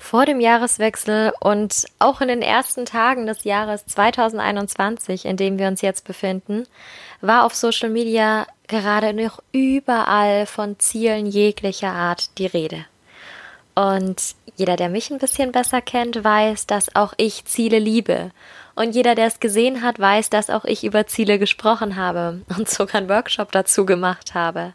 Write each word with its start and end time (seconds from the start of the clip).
Vor 0.00 0.24
dem 0.24 0.38
Jahreswechsel 0.40 1.32
und 1.40 1.84
auch 1.98 2.20
in 2.20 2.28
den 2.28 2.40
ersten 2.40 2.86
Tagen 2.86 3.26
des 3.26 3.42
Jahres 3.42 3.84
2021, 3.84 5.24
in 5.24 5.36
dem 5.36 5.58
wir 5.58 5.66
uns 5.66 5.82
jetzt 5.82 6.06
befinden, 6.06 6.66
war 7.20 7.44
auf 7.44 7.54
Social 7.54 7.90
Media 7.90 8.46
gerade 8.68 9.12
noch 9.12 9.42
überall 9.50 10.46
von 10.46 10.78
Zielen 10.78 11.26
jeglicher 11.26 11.90
Art 11.90 12.38
die 12.38 12.46
Rede. 12.46 12.86
Und 13.74 14.34
jeder, 14.56 14.76
der 14.76 14.88
mich 14.88 15.10
ein 15.10 15.18
bisschen 15.18 15.52
besser 15.52 15.82
kennt, 15.82 16.22
weiß, 16.22 16.66
dass 16.66 16.94
auch 16.94 17.12
ich 17.16 17.44
Ziele 17.44 17.80
liebe. 17.80 18.30
Und 18.76 18.94
jeder, 18.94 19.16
der 19.16 19.26
es 19.26 19.40
gesehen 19.40 19.82
hat, 19.82 19.98
weiß, 19.98 20.30
dass 20.30 20.48
auch 20.48 20.64
ich 20.64 20.84
über 20.84 21.08
Ziele 21.08 21.40
gesprochen 21.40 21.96
habe 21.96 22.42
und 22.56 22.68
sogar 22.68 22.96
einen 22.96 23.08
Workshop 23.08 23.50
dazu 23.50 23.84
gemacht 23.84 24.34
habe. 24.34 24.74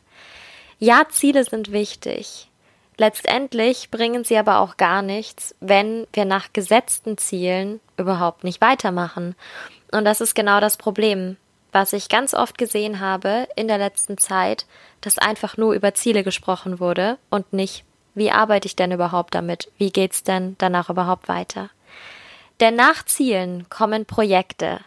Ja, 0.79 1.03
Ziele 1.09 1.45
sind 1.45 1.71
wichtig. 1.71 2.49
Letztendlich 3.03 3.91
bringen 3.91 4.23
sie 4.23 4.37
aber 4.37 4.59
auch 4.59 4.77
gar 4.77 5.01
nichts, 5.01 5.53
wenn 5.59 6.07
wir 6.13 6.23
nach 6.23 6.53
gesetzten 6.53 7.17
Zielen 7.17 7.81
überhaupt 7.97 8.45
nicht 8.45 8.61
weitermachen. 8.61 9.35
Und 9.91 10.05
das 10.05 10.21
ist 10.21 10.35
genau 10.35 10.61
das 10.61 10.77
Problem, 10.77 11.35
was 11.73 11.91
ich 11.91 12.07
ganz 12.07 12.33
oft 12.33 12.57
gesehen 12.57 13.01
habe 13.01 13.49
in 13.57 13.67
der 13.67 13.77
letzten 13.77 14.17
Zeit, 14.17 14.65
dass 15.01 15.17
einfach 15.17 15.57
nur 15.57 15.73
über 15.73 15.93
Ziele 15.93 16.23
gesprochen 16.23 16.79
wurde 16.79 17.17
und 17.29 17.51
nicht, 17.51 17.83
wie 18.15 18.31
arbeite 18.31 18.67
ich 18.67 18.77
denn 18.77 18.93
überhaupt 18.93 19.35
damit? 19.35 19.69
Wie 19.77 19.91
geht's 19.91 20.23
denn 20.23 20.55
danach 20.57 20.89
überhaupt 20.89 21.27
weiter? 21.27 21.71
Denn 22.61 22.77
nach 22.77 23.03
Zielen 23.03 23.69
kommen 23.69 24.05
Projekte. 24.05 24.79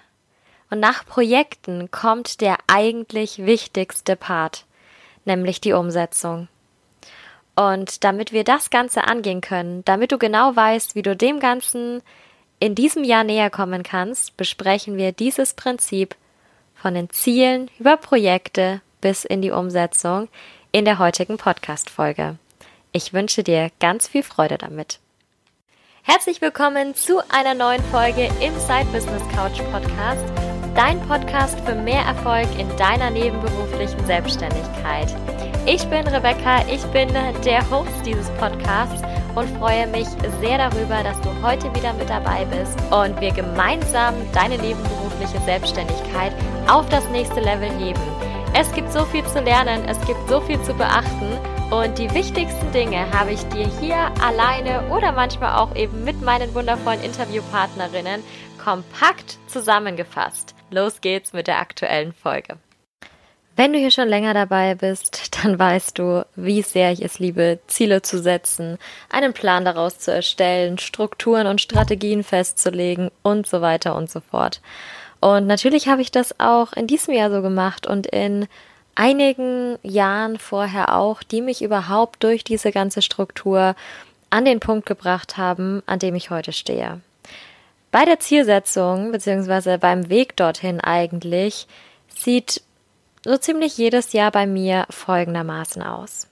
Und 0.70 0.80
nach 0.80 1.04
Projekten 1.04 1.90
kommt 1.90 2.40
der 2.40 2.56
eigentlich 2.66 3.44
wichtigste 3.44 4.16
Part, 4.16 4.64
nämlich 5.26 5.60
die 5.60 5.74
Umsetzung. 5.74 6.48
Und 7.56 8.04
damit 8.04 8.32
wir 8.32 8.44
das 8.44 8.68
Ganze 8.68 9.04
angehen 9.04 9.40
können, 9.40 9.82
damit 9.86 10.12
du 10.12 10.18
genau 10.18 10.54
weißt, 10.54 10.94
wie 10.94 11.02
du 11.02 11.16
dem 11.16 11.40
Ganzen 11.40 12.02
in 12.60 12.74
diesem 12.74 13.02
Jahr 13.02 13.24
näher 13.24 13.50
kommen 13.50 13.82
kannst, 13.82 14.36
besprechen 14.36 14.96
wir 14.96 15.12
dieses 15.12 15.54
Prinzip 15.54 16.14
von 16.74 16.94
den 16.94 17.10
Zielen 17.10 17.70
über 17.78 17.96
Projekte 17.96 18.82
bis 19.00 19.24
in 19.24 19.40
die 19.40 19.50
Umsetzung 19.50 20.28
in 20.70 20.84
der 20.84 20.98
heutigen 20.98 21.38
Podcast-Folge. 21.38 22.36
Ich 22.92 23.14
wünsche 23.14 23.42
dir 23.42 23.70
ganz 23.80 24.06
viel 24.06 24.22
Freude 24.22 24.58
damit. 24.58 25.00
Herzlich 26.02 26.40
willkommen 26.40 26.94
zu 26.94 27.20
einer 27.30 27.54
neuen 27.54 27.82
Folge 27.84 28.30
im 28.40 28.54
Side 28.58 28.86
Business 28.92 29.22
Couch 29.34 29.60
Podcast, 29.72 30.24
dein 30.74 31.00
Podcast 31.08 31.58
für 31.60 31.74
mehr 31.74 32.02
Erfolg 32.02 32.46
in 32.58 32.68
deiner 32.76 33.10
nebenberuflichen 33.10 34.04
Selbstständigkeit. 34.06 35.08
Ich 35.68 35.84
bin 35.88 36.06
Rebecca, 36.06 36.64
ich 36.68 36.84
bin 36.92 37.08
der 37.44 37.70
Host 37.70 37.90
dieses 38.04 38.30
Podcasts 38.38 39.02
und 39.34 39.48
freue 39.58 39.88
mich 39.88 40.06
sehr 40.40 40.58
darüber, 40.58 41.02
dass 41.02 41.20
du 41.22 41.42
heute 41.42 41.74
wieder 41.74 41.92
mit 41.94 42.08
dabei 42.08 42.44
bist 42.44 42.78
und 42.92 43.20
wir 43.20 43.32
gemeinsam 43.32 44.14
deine 44.32 44.58
nebenberufliche 44.58 45.40
Selbstständigkeit 45.44 46.32
auf 46.68 46.88
das 46.88 47.04
nächste 47.08 47.40
Level 47.40 47.68
heben. 47.80 48.00
Es 48.54 48.72
gibt 48.74 48.92
so 48.92 49.04
viel 49.06 49.24
zu 49.26 49.40
lernen, 49.40 49.84
es 49.88 50.00
gibt 50.06 50.28
so 50.28 50.40
viel 50.40 50.62
zu 50.62 50.72
beachten 50.72 51.36
und 51.72 51.98
die 51.98 52.14
wichtigsten 52.14 52.70
Dinge 52.70 53.10
habe 53.10 53.32
ich 53.32 53.42
dir 53.48 53.66
hier 53.80 54.12
alleine 54.22 54.88
oder 54.90 55.10
manchmal 55.10 55.58
auch 55.58 55.74
eben 55.74 56.04
mit 56.04 56.22
meinen 56.22 56.54
wundervollen 56.54 57.02
Interviewpartnerinnen 57.02 58.22
kompakt 58.62 59.38
zusammengefasst. 59.48 60.54
Los 60.70 61.00
geht's 61.00 61.32
mit 61.32 61.48
der 61.48 61.58
aktuellen 61.58 62.12
Folge. 62.12 62.56
Wenn 63.56 63.72
du 63.72 63.78
hier 63.78 63.90
schon 63.90 64.08
länger 64.08 64.34
dabei 64.34 64.74
bist, 64.74 65.42
dann 65.42 65.58
weißt 65.58 65.98
du, 65.98 66.26
wie 66.36 66.60
sehr 66.60 66.92
ich 66.92 67.02
es 67.02 67.18
liebe, 67.18 67.58
Ziele 67.66 68.02
zu 68.02 68.20
setzen, 68.20 68.78
einen 69.08 69.32
Plan 69.32 69.64
daraus 69.64 69.98
zu 69.98 70.12
erstellen, 70.12 70.76
Strukturen 70.76 71.46
und 71.46 71.62
Strategien 71.62 72.22
festzulegen 72.22 73.10
und 73.22 73.46
so 73.46 73.62
weiter 73.62 73.96
und 73.96 74.10
so 74.10 74.20
fort. 74.20 74.60
Und 75.20 75.46
natürlich 75.46 75.88
habe 75.88 76.02
ich 76.02 76.10
das 76.10 76.38
auch 76.38 76.74
in 76.74 76.86
diesem 76.86 77.14
Jahr 77.14 77.30
so 77.30 77.40
gemacht 77.40 77.86
und 77.86 78.06
in 78.06 78.46
einigen 78.94 79.78
Jahren 79.82 80.38
vorher 80.38 80.94
auch, 80.94 81.22
die 81.22 81.40
mich 81.40 81.62
überhaupt 81.62 82.22
durch 82.22 82.44
diese 82.44 82.72
ganze 82.72 83.00
Struktur 83.00 83.74
an 84.28 84.44
den 84.44 84.60
Punkt 84.60 84.84
gebracht 84.84 85.38
haben, 85.38 85.82
an 85.86 85.98
dem 85.98 86.14
ich 86.14 86.28
heute 86.28 86.52
stehe. 86.52 87.00
Bei 87.90 88.04
der 88.04 88.20
Zielsetzung 88.20 89.12
beziehungsweise 89.12 89.78
beim 89.78 90.10
Weg 90.10 90.36
dorthin 90.36 90.82
eigentlich 90.82 91.66
sieht 92.14 92.62
so 93.26 93.36
ziemlich 93.36 93.76
jedes 93.76 94.12
Jahr 94.12 94.30
bei 94.30 94.46
mir 94.46 94.86
folgendermaßen 94.90 95.82
aus. 95.82 96.28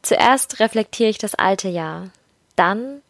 Zuerst 0.00 0.60
reflektiere 0.60 1.10
ich 1.10 1.18
das 1.18 1.34
alte 1.34 1.68
Jahr. 1.68 2.10
Dann 2.56 3.02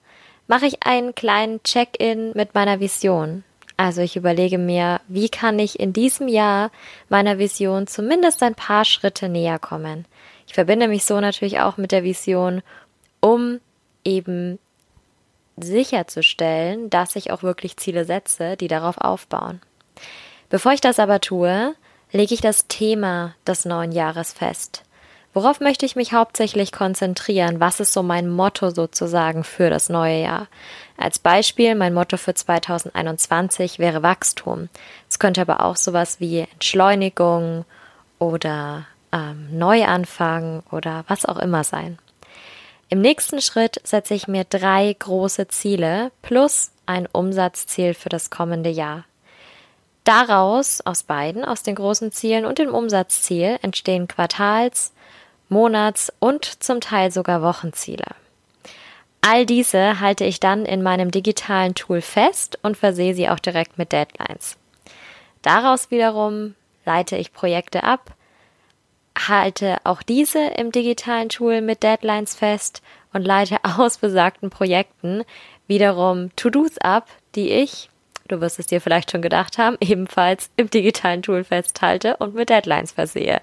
mache 0.46 0.66
ich 0.66 0.84
einen 0.84 1.14
kleinen 1.14 1.62
Check-in 1.62 2.32
mit 2.34 2.54
meiner 2.54 2.80
Vision. 2.80 3.44
Also 3.76 4.02
ich 4.02 4.16
überlege 4.16 4.58
mir, 4.58 5.00
wie 5.08 5.28
kann 5.28 5.58
ich 5.58 5.80
in 5.80 5.92
diesem 5.92 6.28
Jahr 6.28 6.70
meiner 7.08 7.38
Vision 7.38 7.86
zumindest 7.86 8.42
ein 8.42 8.54
paar 8.54 8.84
Schritte 8.84 9.28
näher 9.28 9.58
kommen. 9.58 10.04
Ich 10.46 10.54
verbinde 10.54 10.88
mich 10.88 11.04
so 11.04 11.20
natürlich 11.20 11.60
auch 11.60 11.76
mit 11.78 11.92
der 11.92 12.04
Vision, 12.04 12.62
um 13.20 13.60
eben 14.04 14.58
sicherzustellen, 15.56 16.90
dass 16.90 17.16
ich 17.16 17.30
auch 17.30 17.42
wirklich 17.42 17.76
Ziele 17.76 18.04
setze, 18.04 18.56
die 18.56 18.68
darauf 18.68 18.98
aufbauen. 18.98 19.60
Bevor 20.50 20.72
ich 20.72 20.80
das 20.80 20.98
aber 20.98 21.20
tue, 21.20 21.74
lege 22.12 22.34
ich 22.34 22.40
das 22.40 22.66
Thema 22.68 23.34
des 23.46 23.64
neuen 23.64 23.92
Jahres 23.92 24.32
fest. 24.32 24.84
Worauf 25.34 25.60
möchte 25.60 25.86
ich 25.86 25.96
mich 25.96 26.12
hauptsächlich 26.12 26.72
konzentrieren? 26.72 27.58
Was 27.58 27.80
ist 27.80 27.94
so 27.94 28.02
mein 28.02 28.28
Motto 28.28 28.68
sozusagen 28.68 29.44
für 29.44 29.70
das 29.70 29.88
neue 29.88 30.20
Jahr? 30.20 30.46
Als 30.98 31.18
Beispiel, 31.18 31.74
mein 31.74 31.94
Motto 31.94 32.18
für 32.18 32.34
2021 32.34 33.78
wäre 33.78 34.02
Wachstum. 34.02 34.68
Es 35.08 35.18
könnte 35.18 35.40
aber 35.40 35.64
auch 35.64 35.76
sowas 35.76 36.20
wie 36.20 36.40
Entschleunigung 36.40 37.64
oder 38.18 38.86
ähm, 39.10 39.48
Neuanfang 39.56 40.62
oder 40.70 41.04
was 41.08 41.24
auch 41.24 41.38
immer 41.38 41.64
sein. 41.64 41.98
Im 42.90 43.00
nächsten 43.00 43.40
Schritt 43.40 43.80
setze 43.84 44.12
ich 44.12 44.28
mir 44.28 44.44
drei 44.44 44.94
große 44.98 45.48
Ziele 45.48 46.12
plus 46.20 46.72
ein 46.84 47.08
Umsatzziel 47.10 47.94
für 47.94 48.10
das 48.10 48.28
kommende 48.28 48.68
Jahr. 48.68 49.06
Daraus, 50.04 50.80
aus 50.80 51.04
beiden, 51.04 51.44
aus 51.44 51.62
den 51.62 51.76
großen 51.76 52.10
Zielen 52.10 52.44
und 52.44 52.58
dem 52.58 52.74
Umsatzziel, 52.74 53.58
entstehen 53.62 54.08
Quartals-, 54.08 54.92
Monats- 55.48 56.12
und 56.18 56.44
zum 56.44 56.80
Teil 56.80 57.12
sogar 57.12 57.42
Wochenziele. 57.42 58.06
All 59.20 59.46
diese 59.46 60.00
halte 60.00 60.24
ich 60.24 60.40
dann 60.40 60.64
in 60.66 60.82
meinem 60.82 61.12
digitalen 61.12 61.74
Tool 61.76 62.00
fest 62.00 62.58
und 62.62 62.76
versehe 62.76 63.14
sie 63.14 63.28
auch 63.28 63.38
direkt 63.38 63.78
mit 63.78 63.92
Deadlines. 63.92 64.56
Daraus 65.42 65.92
wiederum 65.92 66.56
leite 66.84 67.16
ich 67.16 67.32
Projekte 67.32 67.84
ab, 67.84 68.14
halte 69.16 69.76
auch 69.84 70.02
diese 70.02 70.44
im 70.56 70.72
digitalen 70.72 71.28
Tool 71.28 71.60
mit 71.60 71.84
Deadlines 71.84 72.34
fest 72.34 72.82
und 73.12 73.22
leite 73.22 73.58
aus 73.78 73.98
besagten 73.98 74.50
Projekten 74.50 75.22
wiederum 75.68 76.34
To-Dos 76.34 76.78
ab, 76.78 77.06
die 77.36 77.50
ich 77.50 77.90
du 78.28 78.40
wirst 78.40 78.58
es 78.58 78.66
dir 78.66 78.80
vielleicht 78.80 79.10
schon 79.10 79.20
gedacht 79.22 79.58
haben, 79.58 79.76
ebenfalls 79.80 80.50
im 80.56 80.70
digitalen 80.70 81.22
Tool 81.22 81.44
festhalte 81.44 82.16
und 82.16 82.34
mit 82.34 82.48
Deadlines 82.50 82.92
versehe. 82.92 83.40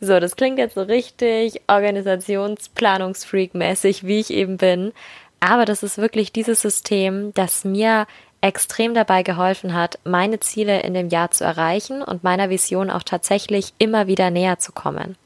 So, 0.00 0.20
das 0.20 0.36
klingt 0.36 0.58
jetzt 0.58 0.74
so 0.74 0.82
richtig 0.82 1.60
Organisationsplanungsfreak-mäßig, 1.68 4.04
wie 4.04 4.20
ich 4.20 4.30
eben 4.30 4.56
bin. 4.56 4.92
Aber 5.40 5.64
das 5.64 5.82
ist 5.82 5.98
wirklich 5.98 6.32
dieses 6.32 6.62
System, 6.62 7.32
das 7.34 7.64
mir 7.64 8.06
extrem 8.40 8.94
dabei 8.94 9.22
geholfen 9.22 9.74
hat, 9.74 9.98
meine 10.04 10.40
Ziele 10.40 10.80
in 10.80 10.94
dem 10.94 11.08
Jahr 11.08 11.30
zu 11.30 11.44
erreichen 11.44 12.02
und 12.02 12.24
meiner 12.24 12.50
Vision 12.50 12.90
auch 12.90 13.02
tatsächlich 13.02 13.72
immer 13.78 14.06
wieder 14.06 14.30
näher 14.30 14.58
zu 14.58 14.72
kommen. 14.72 15.16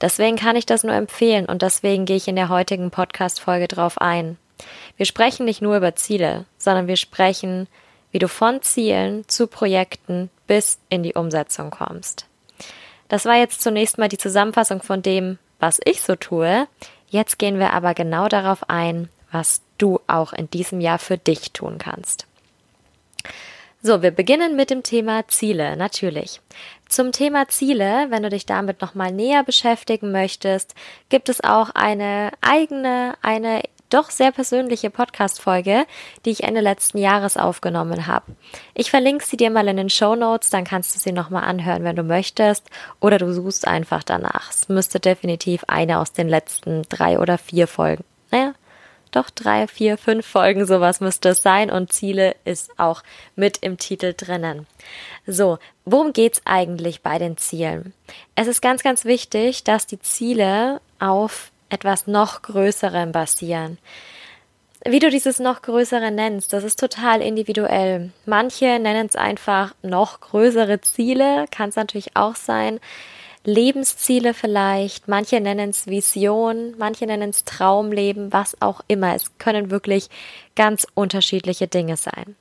Deswegen 0.00 0.36
kann 0.36 0.56
ich 0.56 0.66
das 0.66 0.82
nur 0.82 0.94
empfehlen 0.94 1.46
und 1.46 1.62
deswegen 1.62 2.06
gehe 2.06 2.16
ich 2.16 2.28
in 2.28 2.36
der 2.36 2.48
heutigen 2.48 2.90
Podcast-Folge 2.90 3.68
drauf 3.68 4.00
ein. 4.00 4.36
Wir 4.96 5.06
sprechen 5.06 5.46
nicht 5.46 5.62
nur 5.62 5.76
über 5.76 5.94
Ziele, 5.94 6.44
sondern 6.58 6.86
wir 6.86 6.96
sprechen 6.96 7.66
wie 8.12 8.18
du 8.18 8.28
von 8.28 8.62
Zielen 8.62 9.28
zu 9.28 9.46
Projekten 9.46 10.30
bis 10.46 10.78
in 10.88 11.02
die 11.02 11.14
Umsetzung 11.14 11.70
kommst. 11.70 12.26
Das 13.08 13.24
war 13.24 13.36
jetzt 13.36 13.60
zunächst 13.60 13.98
mal 13.98 14.08
die 14.08 14.18
Zusammenfassung 14.18 14.82
von 14.82 15.02
dem, 15.02 15.38
was 15.58 15.80
ich 15.84 16.00
so 16.02 16.16
tue. 16.16 16.66
Jetzt 17.08 17.38
gehen 17.38 17.58
wir 17.58 17.72
aber 17.72 17.94
genau 17.94 18.28
darauf 18.28 18.68
ein, 18.68 19.08
was 19.32 19.62
du 19.78 20.00
auch 20.06 20.32
in 20.32 20.48
diesem 20.50 20.80
Jahr 20.80 20.98
für 20.98 21.18
dich 21.18 21.52
tun 21.52 21.78
kannst. 21.78 22.26
So, 23.82 24.02
wir 24.02 24.10
beginnen 24.10 24.56
mit 24.56 24.68
dem 24.68 24.82
Thema 24.82 25.26
Ziele, 25.28 25.74
natürlich. 25.76 26.40
Zum 26.88 27.12
Thema 27.12 27.48
Ziele, 27.48 28.06
wenn 28.10 28.22
du 28.22 28.28
dich 28.28 28.44
damit 28.44 28.82
nochmal 28.82 29.10
näher 29.10 29.42
beschäftigen 29.42 30.12
möchtest, 30.12 30.74
gibt 31.08 31.30
es 31.30 31.42
auch 31.42 31.70
eine 31.70 32.30
eigene, 32.42 33.14
eine 33.22 33.62
doch 33.90 34.10
sehr 34.10 34.32
persönliche 34.32 34.90
Podcast-Folge, 34.90 35.84
die 36.24 36.30
ich 36.30 36.44
Ende 36.44 36.60
letzten 36.60 36.98
Jahres 36.98 37.36
aufgenommen 37.36 38.06
habe. 38.06 38.32
Ich 38.74 38.90
verlinke 38.90 39.24
sie 39.24 39.36
dir 39.36 39.50
mal 39.50 39.68
in 39.68 39.76
den 39.76 39.90
Show 39.90 40.14
Notes, 40.14 40.50
dann 40.50 40.64
kannst 40.64 40.94
du 40.94 40.98
sie 40.98 41.12
nochmal 41.12 41.44
anhören, 41.44 41.84
wenn 41.84 41.96
du 41.96 42.02
möchtest, 42.02 42.68
oder 43.00 43.18
du 43.18 43.32
suchst 43.32 43.66
einfach 43.66 44.02
danach. 44.02 44.50
Es 44.50 44.68
müsste 44.68 45.00
definitiv 45.00 45.64
eine 45.68 45.98
aus 45.98 46.12
den 46.12 46.28
letzten 46.28 46.82
drei 46.88 47.18
oder 47.18 47.36
vier 47.36 47.66
Folgen. 47.66 48.04
Naja, 48.30 48.54
doch 49.10 49.30
drei, 49.30 49.66
vier, 49.66 49.98
fünf 49.98 50.24
Folgen, 50.24 50.66
sowas 50.66 51.00
müsste 51.00 51.30
es 51.30 51.42
sein 51.42 51.70
und 51.70 51.92
Ziele 51.92 52.36
ist 52.44 52.78
auch 52.78 53.02
mit 53.34 53.58
im 53.58 53.76
Titel 53.76 54.14
drinnen. 54.16 54.66
So, 55.26 55.58
worum 55.84 56.12
geht's 56.12 56.42
eigentlich 56.44 57.02
bei 57.02 57.18
den 57.18 57.36
Zielen? 57.36 57.92
Es 58.36 58.46
ist 58.46 58.62
ganz, 58.62 58.82
ganz 58.82 59.04
wichtig, 59.04 59.64
dass 59.64 59.86
die 59.86 60.00
Ziele 60.00 60.80
auf 61.00 61.50
etwas 61.70 62.06
noch 62.06 62.42
Größerem 62.42 63.12
basieren. 63.12 63.78
Wie 64.86 64.98
du 64.98 65.10
dieses 65.10 65.38
noch 65.40 65.60
größere 65.60 66.10
nennst, 66.10 66.54
das 66.54 66.64
ist 66.64 66.80
total 66.80 67.20
individuell. 67.20 68.12
Manche 68.24 68.78
nennen 68.78 69.06
es 69.06 69.16
einfach 69.16 69.74
noch 69.82 70.20
größere 70.20 70.80
Ziele, 70.80 71.44
kann 71.50 71.68
es 71.68 71.76
natürlich 71.76 72.16
auch 72.16 72.34
sein. 72.34 72.80
Lebensziele 73.44 74.32
vielleicht, 74.32 75.06
manche 75.06 75.40
nennen 75.40 75.70
es 75.70 75.86
Vision, 75.86 76.74
manche 76.78 77.06
nennen 77.06 77.30
es 77.30 77.44
Traumleben, 77.44 78.32
was 78.32 78.60
auch 78.60 78.80
immer. 78.86 79.14
Es 79.14 79.38
können 79.38 79.70
wirklich 79.70 80.08
ganz 80.56 80.86
unterschiedliche 80.94 81.66
Dinge 81.66 81.96
sein. 81.96 82.36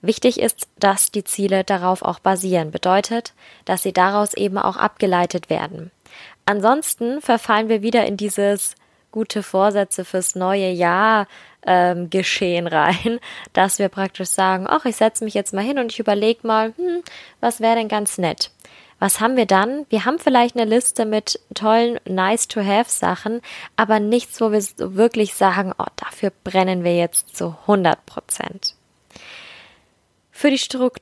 Wichtig 0.00 0.40
ist, 0.40 0.68
dass 0.78 1.10
die 1.10 1.24
Ziele 1.24 1.62
darauf 1.64 2.02
auch 2.02 2.20
basieren, 2.20 2.70
bedeutet, 2.70 3.34
dass 3.64 3.82
sie 3.82 3.92
daraus 3.92 4.34
eben 4.34 4.58
auch 4.58 4.76
abgeleitet 4.76 5.50
werden. 5.50 5.90
Ansonsten 6.46 7.20
verfallen 7.20 7.68
wir 7.68 7.82
wieder 7.82 8.06
in 8.06 8.16
dieses 8.16 8.74
gute 9.10 9.42
Vorsätze 9.42 10.04
fürs 10.04 10.34
neue 10.34 10.70
Jahr 10.70 11.28
ähm, 11.64 12.10
geschehen 12.10 12.66
rein, 12.66 13.20
dass 13.52 13.78
wir 13.78 13.88
praktisch 13.88 14.30
sagen, 14.30 14.66
ach, 14.68 14.84
ich 14.84 14.96
setze 14.96 15.24
mich 15.24 15.34
jetzt 15.34 15.54
mal 15.54 15.62
hin 15.62 15.78
und 15.78 15.92
ich 15.92 16.00
überlege 16.00 16.46
mal, 16.46 16.72
hm, 16.76 17.02
was 17.40 17.60
wäre 17.60 17.76
denn 17.76 17.88
ganz 17.88 18.18
nett? 18.18 18.50
Was 18.98 19.20
haben 19.20 19.36
wir 19.36 19.46
dann? 19.46 19.84
Wir 19.88 20.04
haben 20.04 20.20
vielleicht 20.20 20.56
eine 20.56 20.64
Liste 20.64 21.04
mit 21.04 21.40
tollen 21.54 21.98
Nice-to-have-Sachen, 22.04 23.40
aber 23.74 23.98
nichts, 23.98 24.40
wo 24.40 24.52
wir 24.52 24.62
wirklich 24.76 25.34
sagen, 25.34 25.72
oh, 25.76 25.86
dafür 25.96 26.32
brennen 26.44 26.84
wir 26.84 26.96
jetzt 26.96 27.36
zu 27.36 27.56
100 27.62 28.06
Prozent. 28.06 28.76
Für 30.30 30.50
die 30.50 30.58
Struktur 30.58 31.00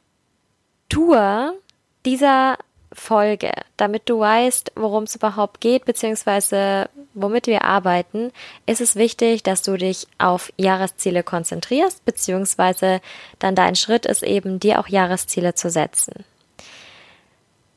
dieser 2.06 2.56
Folge, 2.92 3.52
damit 3.76 4.08
du 4.08 4.18
weißt, 4.18 4.72
worum 4.74 5.04
es 5.04 5.14
überhaupt 5.14 5.60
geht, 5.60 5.84
beziehungsweise 5.84 6.88
womit 7.14 7.46
wir 7.46 7.64
arbeiten, 7.64 8.32
ist 8.66 8.80
es 8.80 8.96
wichtig, 8.96 9.42
dass 9.42 9.62
du 9.62 9.76
dich 9.76 10.08
auf 10.18 10.52
Jahresziele 10.56 11.22
konzentrierst, 11.22 12.04
beziehungsweise 12.04 13.00
dann 13.38 13.54
dein 13.54 13.76
Schritt 13.76 14.06
ist 14.06 14.22
eben, 14.22 14.58
dir 14.58 14.80
auch 14.80 14.88
Jahresziele 14.88 15.54
zu 15.54 15.70
setzen. 15.70 16.24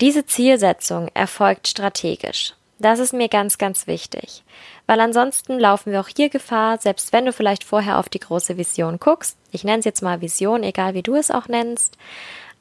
Diese 0.02 0.26
Zielsetzung 0.26 1.10
erfolgt 1.14 1.68
strategisch. 1.68 2.54
Das 2.80 3.00
ist 3.00 3.14
mir 3.14 3.30
ganz, 3.30 3.58
ganz 3.58 3.88
wichtig, 3.88 4.44
weil 4.88 5.00
ansonsten 5.00 5.60
laufen 5.60 5.92
wir 5.94 6.02
auch 6.02 6.10
hier 6.14 6.30
Gefahr, 6.30 6.80
selbst 6.80 7.14
wenn 7.14 7.26
du 7.26 7.32
vielleicht 7.32 7.64
vorher 7.64 8.00
auf 8.00 8.10
die 8.10 8.20
große 8.20 8.58
Vision 8.58 9.00
guckst, 9.00 9.38
ich 9.52 9.64
nenne 9.64 9.80
es 9.80 9.86
jetzt 9.86 10.02
mal 10.02 10.22
Vision, 10.22 10.64
egal 10.64 10.96
wie 10.96 11.04
du 11.04 11.16
es 11.16 11.32
auch 11.32 11.48
nennst, 11.48 11.98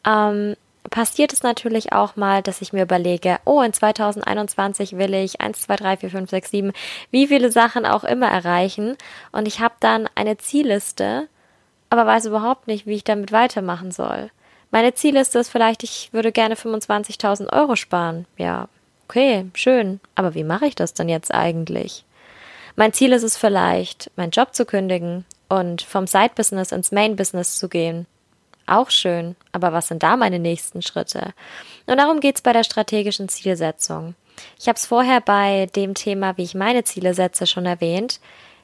ähm, 0.06 0.54
passiert 0.90 1.32
es 1.32 1.42
natürlich 1.42 1.92
auch 1.92 2.16
mal, 2.16 2.42
dass 2.42 2.62
ich 2.62 2.72
mir 2.72 2.82
überlege, 2.82 3.38
oh, 3.44 3.60
in 3.62 3.72
2021 3.72 4.96
will 4.98 5.14
ich 5.14 5.40
1, 5.40 5.62
2, 5.62 5.76
3, 5.76 5.96
4, 5.98 6.10
5, 6.10 6.30
6, 6.30 6.50
7, 6.50 6.72
wie 7.10 7.26
viele 7.28 7.50
Sachen 7.52 7.86
auch 7.86 8.04
immer 8.04 8.28
erreichen 8.28 8.96
und 9.32 9.46
ich 9.46 9.60
habe 9.60 9.74
dann 9.80 10.08
eine 10.14 10.38
Zielliste, 10.38 11.28
aber 11.90 12.06
weiß 12.06 12.26
überhaupt 12.26 12.66
nicht, 12.66 12.86
wie 12.86 12.94
ich 12.94 13.04
damit 13.04 13.32
weitermachen 13.32 13.90
soll. 13.92 14.30
Meine 14.70 14.94
Zielliste 14.94 15.38
ist 15.38 15.50
vielleicht, 15.50 15.82
ich 15.82 16.08
würde 16.12 16.32
gerne 16.32 16.54
25.000 16.54 17.52
Euro 17.52 17.76
sparen. 17.76 18.24
Ja, 18.38 18.68
okay, 19.06 19.50
schön. 19.52 20.00
Aber 20.14 20.34
wie 20.34 20.44
mache 20.44 20.66
ich 20.66 20.74
das 20.74 20.94
denn 20.94 21.10
jetzt 21.10 21.32
eigentlich? 21.32 22.06
Mein 22.74 22.94
Ziel 22.94 23.12
ist 23.12 23.22
es 23.22 23.36
vielleicht, 23.36 24.10
meinen 24.16 24.30
Job 24.30 24.54
zu 24.54 24.64
kündigen 24.64 25.26
und 25.50 25.82
vom 25.82 26.06
Side-Business 26.06 26.72
ins 26.72 26.90
Main-Business 26.90 27.58
zu 27.58 27.68
gehen. 27.68 28.06
Auch 28.66 28.90
schön, 28.90 29.36
aber 29.52 29.72
was 29.72 29.88
sind 29.88 30.02
da 30.02 30.16
meine 30.16 30.38
nächsten 30.38 30.82
Schritte? 30.82 31.32
Und 31.86 31.96
darum 31.96 32.20
geht 32.20 32.36
es 32.36 32.42
bei 32.42 32.52
der 32.52 32.64
strategischen 32.64 33.28
Zielsetzung. 33.28 34.14
Ich 34.58 34.68
habe 34.68 34.76
es 34.76 34.86
vorher 34.86 35.20
bei 35.20 35.66
dem 35.74 35.94
Thema, 35.94 36.36
wie 36.36 36.44
ich 36.44 36.54
meine 36.54 36.84
Ziele 36.84 37.14
setze, 37.14 37.46
schon 37.46 37.66
erwähnt. 37.66 38.20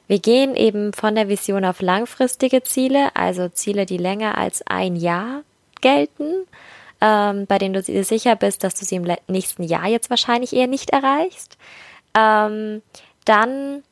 Wir 0.07 0.19
gehen 0.19 0.55
eben 0.55 0.93
von 0.93 1.15
der 1.15 1.29
Vision 1.29 1.65
auf 1.65 1.81
langfristige 1.81 2.63
Ziele, 2.63 3.15
also 3.15 3.49
Ziele, 3.49 3.85
die 3.85 3.97
länger 3.97 4.37
als 4.37 4.63
ein 4.65 4.95
Jahr 4.95 5.43
gelten, 5.81 6.47
ähm, 7.01 7.45
bei 7.45 7.59
denen 7.59 7.75
du 7.75 7.83
dir 7.83 8.03
sicher 8.03 8.35
bist, 8.35 8.63
dass 8.63 8.75
du 8.75 8.85
sie 8.85 8.95
im 8.95 9.07
nächsten 9.27 9.63
Jahr 9.63 9.87
jetzt 9.87 10.09
wahrscheinlich 10.09 10.53
eher 10.53 10.67
nicht 10.67 10.89
erreichst. 10.89 11.57
Ähm, 12.17 12.81
dann 13.25 13.83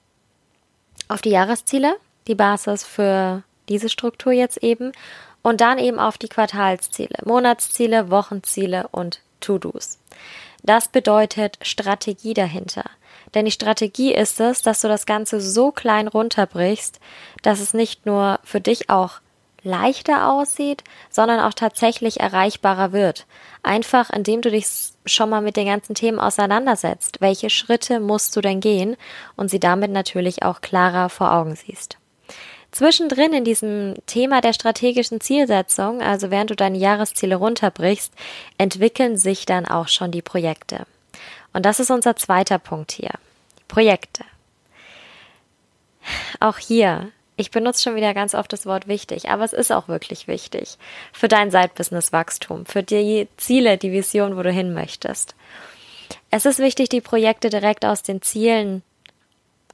auf 1.07 1.21
die 1.21 1.29
Jahresziele, 1.29 1.95
die 2.27 2.35
Basis 2.35 2.83
für 2.83 3.43
diese 3.69 3.89
Struktur 3.89 4.33
jetzt 4.33 4.57
eben. 4.63 4.91
Und 5.41 5.61
dann 5.61 5.77
eben 5.77 5.99
auf 5.99 6.17
die 6.17 6.27
Quartalsziele, 6.27 7.19
Monatsziele, 7.25 8.09
Wochenziele 8.09 8.87
und 8.91 9.21
To-Dos. 9.39 9.99
Das 10.63 10.89
bedeutet 10.89 11.57
Strategie 11.61 12.33
dahinter. 12.33 12.83
Denn 13.33 13.45
die 13.45 13.51
Strategie 13.51 14.13
ist 14.13 14.39
es, 14.39 14.61
dass 14.61 14.81
du 14.81 14.87
das 14.87 15.05
Ganze 15.05 15.39
so 15.41 15.71
klein 15.71 16.07
runterbrichst, 16.07 16.99
dass 17.41 17.59
es 17.59 17.73
nicht 17.73 18.05
nur 18.05 18.39
für 18.43 18.61
dich 18.61 18.89
auch 18.89 19.19
leichter 19.63 20.31
aussieht, 20.31 20.83
sondern 21.09 21.39
auch 21.39 21.53
tatsächlich 21.53 22.19
erreichbarer 22.19 22.91
wird. 22.91 23.25
Einfach 23.63 24.09
indem 24.09 24.41
du 24.41 24.49
dich 24.49 24.67
schon 25.05 25.29
mal 25.29 25.41
mit 25.41 25.57
den 25.57 25.67
ganzen 25.67 25.93
Themen 25.93 26.19
auseinandersetzt. 26.19 27.21
Welche 27.21 27.49
Schritte 27.49 27.99
musst 27.99 28.35
du 28.35 28.41
denn 28.41 28.59
gehen 28.59 28.95
und 29.35 29.49
sie 29.49 29.59
damit 29.59 29.91
natürlich 29.91 30.43
auch 30.43 30.61
klarer 30.61 31.09
vor 31.09 31.33
Augen 31.33 31.55
siehst. 31.55 31.97
Zwischendrin 32.71 33.33
in 33.33 33.43
diesem 33.43 33.95
Thema 34.05 34.41
der 34.41 34.53
strategischen 34.53 35.21
Zielsetzung, 35.21 36.01
also 36.01 36.31
während 36.31 36.49
du 36.49 36.55
deine 36.55 36.77
Jahresziele 36.77 37.35
runterbrichst, 37.35 38.13
entwickeln 38.57 39.17
sich 39.17 39.45
dann 39.45 39.65
auch 39.65 39.87
schon 39.87 40.11
die 40.11 40.21
Projekte. 40.21 40.85
Und 41.53 41.65
das 41.65 41.79
ist 41.79 41.91
unser 41.91 42.15
zweiter 42.15 42.59
Punkt 42.59 42.91
hier. 42.91 43.11
Projekte. 43.67 44.23
Auch 46.39 46.57
hier 46.57 47.11
ich 47.39 47.51
benutze 47.51 47.83
schon 47.83 47.95
wieder 47.95 48.15
ganz 48.15 48.33
oft 48.33 48.51
das 48.51 48.65
Wort 48.65 48.87
wichtig, 48.87 49.29
aber 49.29 49.43
es 49.43 49.53
ist 49.53 49.71
auch 49.71 49.87
wirklich 49.87 50.27
wichtig 50.27 50.77
für 51.13 51.27
dein 51.27 51.51
Side-Business-Wachstum, 51.51 52.65
für 52.65 52.81
die 52.81 53.27
Ziele, 53.37 53.77
die 53.77 53.91
Vision, 53.91 54.35
wo 54.35 54.41
du 54.41 54.51
hin 54.51 54.73
möchtest. 54.73 55.35
Es 56.31 56.47
ist 56.47 56.57
wichtig, 56.57 56.89
die 56.89 56.99
Projekte 56.99 57.51
direkt 57.51 57.85
aus 57.85 58.01
den 58.01 58.23
Zielen 58.23 58.81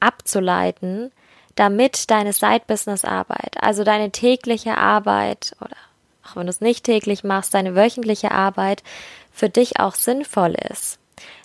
abzuleiten, 0.01 1.13
damit 1.55 2.09
deine 2.09 2.33
Side-Business-Arbeit, 2.33 3.57
also 3.61 3.83
deine 3.83 4.11
tägliche 4.11 4.77
Arbeit 4.77 5.55
oder 5.61 5.75
auch 6.25 6.35
wenn 6.37 6.45
du 6.45 6.49
es 6.49 6.61
nicht 6.61 6.85
täglich 6.85 7.23
machst, 7.23 7.53
deine 7.53 7.75
wöchentliche 7.75 8.31
Arbeit 8.31 8.81
für 9.31 9.49
dich 9.49 9.79
auch 9.79 9.95
sinnvoll 9.95 10.55
ist. 10.71 10.99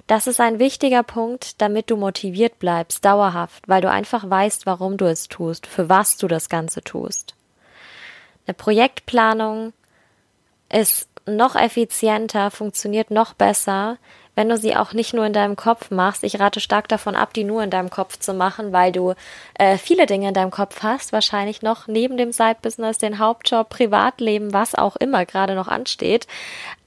Das 0.06 0.26
ist 0.26 0.40
ein 0.40 0.58
wichtiger 0.58 1.02
Punkt, 1.02 1.60
damit 1.60 1.90
du 1.90 1.96
motiviert 1.96 2.58
bleibst, 2.58 3.04
dauerhaft, 3.04 3.68
weil 3.68 3.82
du 3.82 3.90
einfach 3.90 4.28
weißt, 4.28 4.64
warum 4.64 4.96
du 4.96 5.04
es 5.04 5.28
tust, 5.28 5.66
für 5.66 5.88
was 5.88 6.16
du 6.16 6.28
das 6.28 6.48
Ganze 6.48 6.80
tust. 6.80 7.34
Eine 8.46 8.54
Projektplanung 8.54 9.74
ist 10.70 11.08
noch 11.26 11.54
effizienter, 11.56 12.50
funktioniert 12.50 13.10
noch 13.10 13.34
besser, 13.34 13.98
wenn 14.38 14.48
du 14.48 14.56
sie 14.56 14.76
auch 14.76 14.92
nicht 14.92 15.14
nur 15.14 15.26
in 15.26 15.32
deinem 15.32 15.56
Kopf 15.56 15.90
machst. 15.90 16.22
Ich 16.22 16.38
rate 16.38 16.60
stark 16.60 16.86
davon 16.86 17.16
ab, 17.16 17.34
die 17.34 17.42
nur 17.42 17.60
in 17.64 17.70
deinem 17.70 17.90
Kopf 17.90 18.20
zu 18.20 18.34
machen, 18.34 18.72
weil 18.72 18.92
du 18.92 19.14
äh, 19.54 19.78
viele 19.78 20.06
Dinge 20.06 20.28
in 20.28 20.34
deinem 20.34 20.52
Kopf 20.52 20.84
hast, 20.84 21.12
wahrscheinlich 21.12 21.60
noch 21.62 21.88
neben 21.88 22.16
dem 22.16 22.30
Side-Business, 22.30 22.98
den 22.98 23.18
Hauptjob, 23.18 23.68
Privatleben, 23.68 24.52
was 24.52 24.76
auch 24.76 24.94
immer 24.94 25.26
gerade 25.26 25.56
noch 25.56 25.66
ansteht. 25.66 26.28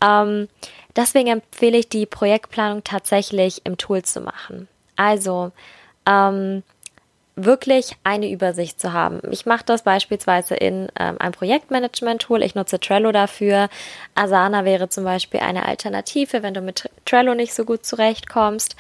Ähm, 0.02 0.48
Deswegen 0.96 1.28
empfehle 1.28 1.78
ich 1.78 1.90
die 1.90 2.06
Projektplanung 2.06 2.84
tatsächlich 2.84 3.66
im 3.66 3.78
Tool 3.78 4.04
zu 4.04 4.22
machen. 4.22 4.68
Also 4.96 5.52
ähm, 6.06 6.64
wirklich 7.46 7.96
eine 8.04 8.30
Übersicht 8.30 8.80
zu 8.80 8.94
haben. 8.94 9.22
Ich 9.32 9.46
mache 9.46 9.66
das 9.66 9.84
beispielsweise 9.84 10.56
in 10.56 10.90
ähm, 11.00 11.16
einem 11.20 11.32
Projektmanagement-Tool. 11.32 12.44
Ich 12.44 12.56
nutze 12.56 12.80
Trello 12.80 13.12
dafür. 13.12 13.70
Asana 14.16 14.66
wäre 14.66 14.90
zum 14.90 15.04
Beispiel 15.04 15.40
eine 15.40 15.66
Alternative, 15.66 16.44
wenn 16.44 16.54
du 16.54 16.62
mit 16.62 16.90
Trello 17.06 17.34
nicht 17.34 17.54
so 17.54 17.66
gut 17.66 17.86
zurechtkommst. 17.86 18.76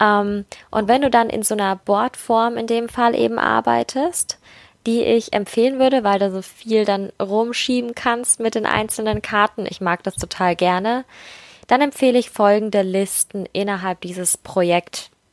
Ähm, 0.00 0.44
und 0.70 0.88
wenn 0.88 1.02
du 1.02 1.10
dann 1.10 1.30
in 1.30 1.42
so 1.42 1.54
einer 1.54 1.76
Boardform 1.76 2.56
in 2.56 2.66
dem 2.66 2.88
Fall 2.88 3.14
eben 3.14 3.38
arbeitest, 3.38 4.38
die 4.86 5.02
ich 5.02 5.32
empfehlen 5.32 5.78
würde, 5.78 6.02
weil 6.02 6.18
du 6.18 6.30
so 6.30 6.42
viel 6.42 6.84
dann 6.84 7.12
rumschieben 7.20 7.94
kannst 7.94 8.40
mit 8.40 8.54
den 8.54 8.66
einzelnen 8.66 9.22
Karten. 9.22 9.66
Ich 9.68 9.80
mag 9.80 10.02
das 10.02 10.16
total 10.16 10.56
gerne 10.56 11.04
dann 11.72 11.80
empfehle 11.80 12.18
ich 12.18 12.30
folgende 12.30 12.82
Listen 12.82 13.46
innerhalb 13.52 14.00
dieses 14.02 14.36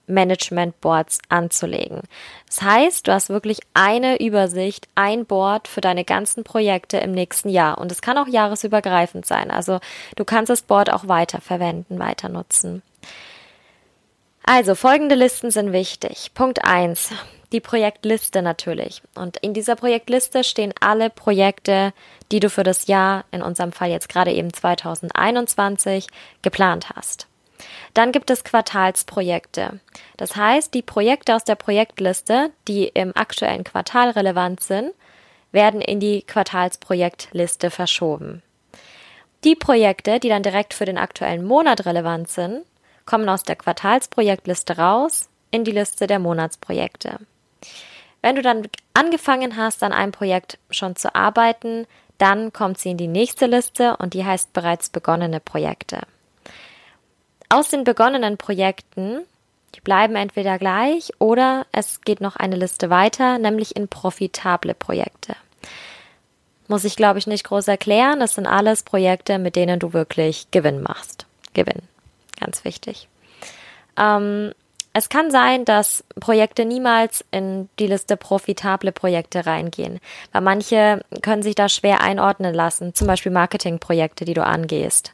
Projektmanagement 0.09 0.81
Boards 0.81 1.19
anzulegen. 1.29 2.01
Das 2.47 2.61
heißt, 2.61 3.07
du 3.07 3.13
hast 3.13 3.29
wirklich 3.29 3.59
eine 3.73 4.19
Übersicht, 4.19 4.87
ein 4.95 5.25
Board 5.25 5.67
für 5.67 5.81
deine 5.81 6.03
ganzen 6.03 6.43
Projekte 6.43 6.97
im 6.97 7.11
nächsten 7.11 7.49
Jahr. 7.49 7.77
Und 7.77 7.91
es 7.91 8.01
kann 8.01 8.17
auch 8.17 8.27
jahresübergreifend 8.27 9.25
sein. 9.25 9.51
Also 9.51 9.79
du 10.15 10.25
kannst 10.25 10.49
das 10.49 10.63
Board 10.63 10.91
auch 10.91 11.07
weiter 11.07 11.41
verwenden, 11.41 11.99
weiter 11.99 12.29
nutzen. 12.29 12.81
Also 14.43 14.73
folgende 14.73 15.15
Listen 15.15 15.51
sind 15.51 15.71
wichtig. 15.73 16.31
Punkt 16.33 16.65
eins: 16.65 17.11
die 17.51 17.59
Projektliste 17.59 18.41
natürlich. 18.41 19.03
Und 19.15 19.37
in 19.37 19.53
dieser 19.53 19.75
Projektliste 19.75 20.43
stehen 20.43 20.73
alle 20.79 21.11
Projekte, 21.11 21.93
die 22.31 22.39
du 22.39 22.49
für 22.49 22.63
das 22.63 22.87
Jahr, 22.87 23.25
in 23.31 23.43
unserem 23.43 23.71
Fall 23.71 23.91
jetzt 23.91 24.09
gerade 24.09 24.31
eben 24.31 24.51
2021, 24.51 26.07
geplant 26.41 26.89
hast. 26.95 27.28
Dann 27.93 28.11
gibt 28.11 28.29
es 28.29 28.43
Quartalsprojekte. 28.43 29.79
Das 30.17 30.35
heißt, 30.35 30.73
die 30.73 30.81
Projekte 30.81 31.35
aus 31.35 31.43
der 31.43 31.55
Projektliste, 31.55 32.51
die 32.67 32.87
im 32.87 33.15
aktuellen 33.15 33.63
Quartal 33.63 34.11
relevant 34.11 34.61
sind, 34.61 34.91
werden 35.51 35.81
in 35.81 35.99
die 35.99 36.21
Quartalsprojektliste 36.21 37.71
verschoben. 37.71 38.41
Die 39.43 39.55
Projekte, 39.55 40.19
die 40.19 40.29
dann 40.29 40.43
direkt 40.43 40.73
für 40.73 40.85
den 40.85 40.97
aktuellen 40.97 41.45
Monat 41.45 41.85
relevant 41.85 42.29
sind, 42.29 42.63
kommen 43.05 43.29
aus 43.29 43.43
der 43.43 43.55
Quartalsprojektliste 43.55 44.77
raus 44.77 45.29
in 45.51 45.63
die 45.63 45.71
Liste 45.71 46.07
der 46.07 46.19
Monatsprojekte. 46.19 47.19
Wenn 48.21 48.35
du 48.35 48.41
dann 48.41 48.67
angefangen 48.93 49.55
hast, 49.55 49.81
an 49.81 49.93
einem 49.93 50.11
Projekt 50.11 50.59
schon 50.69 50.95
zu 50.95 51.15
arbeiten, 51.15 51.87
dann 52.17 52.51
kommt 52.51 52.77
sie 52.77 52.91
in 52.91 52.97
die 52.97 53.07
nächste 53.07 53.45
Liste 53.45 53.95
und 53.97 54.13
die 54.13 54.25
heißt 54.25 54.51
bereits 54.51 54.89
begonnene 54.89 55.39
Projekte. 55.39 56.01
Aus 57.51 57.70
den 57.70 57.84
begonnenen 57.84 58.38
Projekten, 58.38 59.22
die 59.74 59.82
bleiben 59.82 60.15
entweder 60.15 60.60
gleich 60.60 61.12
oder 61.18 61.65
es 61.72 62.01
geht 62.01 62.22
noch 62.22 62.36
eine 62.36 62.56
Liste 62.56 62.91
weiter, 62.91 63.39
nämlich 63.39 63.75
in 63.75 63.88
profitable 63.88 64.75
Projekte. 64.75 65.36
Muss 66.68 66.84
ich, 66.84 66.96
glaube 66.96 67.18
ich, 67.18 67.25
nicht 67.25 67.46
groß 67.46 67.68
erklären. 67.68 68.20
Das 68.20 68.36
sind 68.36 68.46
alles 68.46 68.84
Projekte, 68.84 69.39
mit 69.39 69.56
denen 69.56 69.79
du 69.79 69.94
wirklich 69.94 70.51
Gewinn 70.51 70.84
machst. 70.84 71.25
Gewinn. 71.56 71.82
Ganz 72.39 72.63
wichtig. 72.63 73.08
Ähm, 73.98 74.53
es 74.94 75.10
kann 75.10 75.32
sein, 75.32 75.65
dass 75.65 76.03
Projekte 76.20 76.65
niemals 76.65 77.25
in 77.32 77.68
die 77.79 77.88
Liste 77.88 78.15
profitable 78.15 78.91
Projekte 78.91 79.48
reingehen, 79.48 80.00
weil 80.32 80.41
manche 80.41 81.03
können 81.24 81.41
sich 81.41 81.56
da 81.56 81.68
schwer 81.68 82.01
einordnen 82.01 82.53
lassen, 82.53 82.94
zum 82.94 83.08
Beispiel 83.08 83.32
Marketingprojekte, 83.32 84.25
die 84.25 84.36
du 84.36 84.46
angehst 84.46 85.13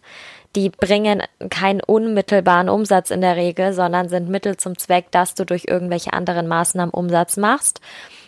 die 0.55 0.69
bringen 0.69 1.21
keinen 1.49 1.81
unmittelbaren 1.81 2.69
Umsatz 2.69 3.11
in 3.11 3.21
der 3.21 3.35
Regel, 3.35 3.73
sondern 3.73 4.09
sind 4.09 4.29
Mittel 4.29 4.57
zum 4.57 4.77
Zweck, 4.77 5.11
dass 5.11 5.35
du 5.35 5.45
durch 5.45 5.65
irgendwelche 5.67 6.13
anderen 6.13 6.47
Maßnahmen 6.47 6.93
Umsatz 6.93 7.37
machst. 7.37 7.81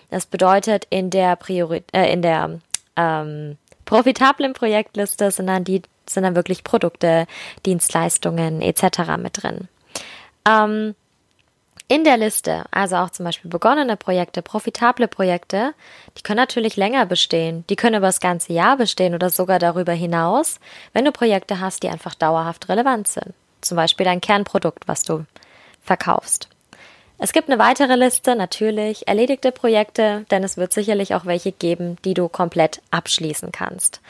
Das 0.09 0.25
bedeutet, 0.25 0.85
in 0.89 1.09
der 1.09 1.35
Priori 1.35 1.83
äh, 1.93 2.11
in 2.11 2.21
der 2.21 2.59
ähm, 2.95 3.57
profitablen 3.85 4.53
Projektliste 4.53 5.31
sind 5.31 5.47
dann 5.47 5.63
die 5.63 5.81
sind 6.09 6.23
dann 6.23 6.35
wirklich 6.35 6.63
Produkte, 6.63 7.27
Dienstleistungen 7.65 8.61
etc. 8.61 9.17
mit 9.17 9.43
drin. 9.43 9.67
Ähm, 10.47 10.95
in 11.89 12.03
der 12.03 12.17
Liste, 12.17 12.65
also 12.71 12.97
auch 12.97 13.09
zum 13.11 13.25
Beispiel 13.25 13.49
begonnene 13.49 13.95
Projekte, 13.95 14.41
profitable 14.41 15.07
Projekte, 15.07 15.73
die 16.17 16.21
können 16.21 16.37
natürlich 16.37 16.75
länger 16.75 17.05
bestehen. 17.05 17.63
Die 17.69 17.77
können 17.77 17.95
über 17.95 18.07
das 18.07 18.19
ganze 18.19 18.51
Jahr 18.51 18.75
bestehen 18.75 19.15
oder 19.15 19.29
sogar 19.29 19.57
darüber 19.57 19.93
hinaus, 19.93 20.59
wenn 20.91 21.05
du 21.05 21.13
Projekte 21.13 21.61
hast, 21.61 21.83
die 21.83 21.89
einfach 21.89 22.13
dauerhaft 22.13 22.67
relevant 22.67 23.07
sind. 23.07 23.33
Zum 23.61 23.77
Beispiel 23.77 24.05
dein 24.05 24.21
Kernprodukt, 24.21 24.87
was 24.87 25.03
du 25.03 25.25
verkaufst. 25.81 26.49
Es 27.19 27.33
gibt 27.33 27.49
eine 27.49 27.57
weitere 27.57 27.95
Liste, 27.95 28.35
natürlich 28.35 29.07
erledigte 29.07 29.51
Projekte, 29.51 30.25
denn 30.29 30.43
es 30.43 30.57
wird 30.57 30.73
sicherlich 30.73 31.15
auch 31.15 31.25
welche 31.25 31.51
geben, 31.51 31.97
die 32.05 32.13
du 32.13 32.27
komplett 32.27 32.81
abschließen 32.91 33.51
kannst. 33.51 34.01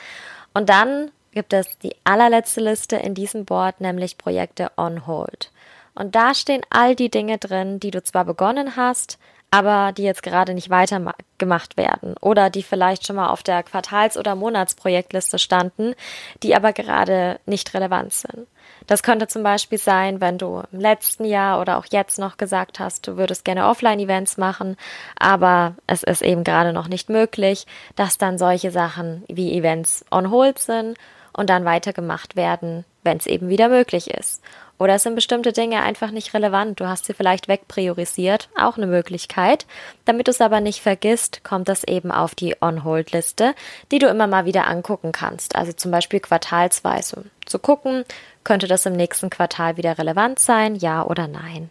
Und 0.53 0.69
dann 0.69 1.11
gibt 1.31 1.53
es 1.53 1.77
die 1.79 1.95
allerletzte 2.03 2.59
Liste 2.59 2.97
in 2.97 3.13
diesem 3.13 3.45
Board, 3.45 3.79
nämlich 3.79 4.17
Projekte 4.17 4.71
on 4.75 5.05
hold. 5.05 5.51
Und 5.97 6.13
da 6.13 6.35
stehen 6.35 6.61
all 6.69 6.95
die 6.95 7.09
Dinge 7.09 7.39
drin, 7.39 7.79
die 7.79 7.89
du 7.89 8.03
zwar 8.03 8.23
begonnen 8.23 8.75
hast, 8.75 9.17
aber 9.49 9.93
die 9.93 10.03
jetzt 10.03 10.21
gerade 10.21 10.53
nicht 10.53 10.69
weitergemacht 10.69 11.77
werden 11.77 12.15
oder 12.21 12.49
die 12.49 12.61
vielleicht 12.61 13.07
schon 13.07 13.15
mal 13.15 13.29
auf 13.29 13.41
der 13.41 13.63
Quartals- 13.63 14.17
oder 14.17 14.35
Monatsprojektliste 14.35 15.39
standen, 15.39 15.95
die 16.43 16.55
aber 16.55 16.71
gerade 16.73 17.39
nicht 17.45 17.73
relevant 17.73 18.13
sind. 18.13 18.45
Das 18.85 19.01
könnte 19.01 19.27
zum 19.27 19.41
Beispiel 19.41 19.79
sein, 19.79 20.21
wenn 20.21 20.37
du 20.37 20.61
im 20.71 20.79
letzten 20.79 21.25
Jahr 21.25 21.59
oder 21.59 21.77
auch 21.77 21.85
jetzt 21.89 22.19
noch 22.19 22.37
gesagt 22.37 22.79
hast, 22.79 23.07
du 23.07 23.17
würdest 23.17 23.43
gerne 23.43 23.65
Offline-Events 23.65 24.37
machen, 24.37 24.77
aber 25.17 25.75
es 25.87 26.03
ist 26.03 26.21
eben 26.21 26.43
gerade 26.43 26.73
noch 26.73 26.89
nicht 26.89 27.09
möglich, 27.09 27.65
dass 27.95 28.17
dann 28.17 28.37
solche 28.37 28.69
Sachen 28.69 29.23
wie 29.29 29.57
Events 29.57 30.05
on 30.11 30.29
hold 30.29 30.59
sind 30.59 30.97
und 31.33 31.49
dann 31.49 31.65
weitergemacht 31.65 32.35
werden, 32.35 32.83
wenn 33.03 33.17
es 33.17 33.27
eben 33.27 33.47
wieder 33.49 33.69
möglich 33.69 34.09
ist. 34.09 34.43
Oder 34.79 34.99
sind 34.99 35.15
bestimmte 35.15 35.53
Dinge 35.53 35.81
einfach 35.81 36.11
nicht 36.11 36.33
relevant? 36.33 36.79
Du 36.79 36.87
hast 36.87 37.05
sie 37.05 37.13
vielleicht 37.13 37.47
wegpriorisiert, 37.47 38.49
auch 38.55 38.77
eine 38.77 38.85
Möglichkeit. 38.85 39.65
Damit 40.05 40.27
du 40.27 40.31
es 40.31 40.41
aber 40.41 40.59
nicht 40.59 40.81
vergisst, 40.81 41.43
kommt 41.43 41.67
das 41.67 41.83
eben 41.83 42.11
auf 42.11 42.35
die 42.35 42.55
On-Hold-Liste, 42.61 43.55
die 43.91 43.99
du 43.99 44.07
immer 44.07 44.27
mal 44.27 44.45
wieder 44.45 44.67
angucken 44.67 45.11
kannst. 45.11 45.55
Also 45.55 45.73
zum 45.73 45.89
Beispiel 45.89 46.19
quartalsweise. 46.19 47.25
Zu 47.45 47.57
gucken, 47.57 48.05
könnte 48.43 48.67
das 48.67 48.85
im 48.85 48.93
nächsten 48.93 49.29
Quartal 49.29 49.77
wieder 49.77 49.97
relevant 49.97 50.39
sein, 50.39 50.75
ja 50.75 51.03
oder 51.03 51.27
nein. 51.27 51.69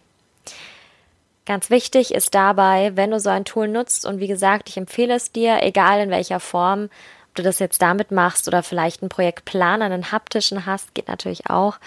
Ganz 1.47 1.71
wichtig 1.71 2.13
ist 2.13 2.35
dabei, 2.35 2.97
wenn 2.97 3.13
du 3.13 3.21
so 3.21 3.31
ein 3.31 3.45
Tool 3.45 3.69
nutzt, 3.69 4.05
und 4.05 4.19
wie 4.19 4.27
gesagt, 4.27 4.69
ich 4.69 4.77
empfehle 4.77 5.15
es 5.15 5.31
dir, 5.31 5.63
egal 5.63 6.01
in 6.01 6.11
welcher 6.11 6.41
Form, 6.41 6.91
ob 7.29 7.35
du 7.37 7.45
das 7.45 7.61
jetzt 7.61 7.81
damit 7.81 8.11
machst 8.11 8.49
oder 8.49 8.65
vielleicht 8.65 9.01
einen 9.01 9.11
Projektplan, 9.11 9.81
einen 9.81 10.11
haptischen 10.11 10.67
hast, 10.67 10.93
geht 10.95 11.07
natürlich 11.07 11.49
auch, 11.49 11.79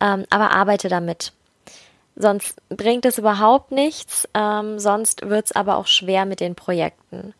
ähm, 0.00 0.24
aber 0.30 0.52
arbeite 0.52 0.88
damit. 0.88 1.32
Sonst 2.16 2.56
bringt 2.70 3.04
es 3.04 3.18
überhaupt 3.18 3.72
nichts, 3.72 4.26
ähm, 4.34 4.78
sonst 4.78 5.28
wird 5.28 5.46
es 5.46 5.52
aber 5.52 5.76
auch 5.76 5.86
schwer 5.86 6.24
mit 6.24 6.40
den 6.40 6.54
Projekten. 6.54 7.34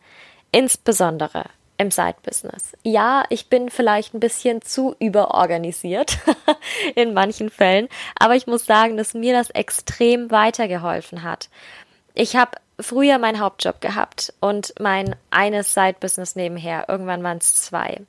Insbesondere 0.51 1.45
im 1.77 1.91
Side-Business. 1.91 2.73
Ja, 2.83 3.23
ich 3.29 3.49
bin 3.49 3.69
vielleicht 3.69 4.13
ein 4.13 4.19
bisschen 4.19 4.61
zu 4.61 4.95
überorganisiert 4.99 6.17
in 6.95 7.13
manchen 7.13 7.49
Fällen, 7.49 7.87
aber 8.19 8.35
ich 8.35 8.47
muss 8.47 8.65
sagen, 8.65 8.97
dass 8.97 9.13
mir 9.13 9.33
das 9.33 9.49
extrem 9.51 10.31
weitergeholfen 10.31 11.23
hat. 11.23 11.49
Ich 12.13 12.35
habe 12.35 12.57
früher 12.79 13.17
meinen 13.19 13.39
Hauptjob 13.39 13.81
gehabt 13.81 14.33
und 14.39 14.73
mein 14.79 15.15
eines 15.29 15.73
Side-Business 15.73 16.35
nebenher. 16.35 16.85
Irgendwann 16.87 17.23
waren 17.23 17.37
es 17.37 17.61
zwei. 17.61 18.01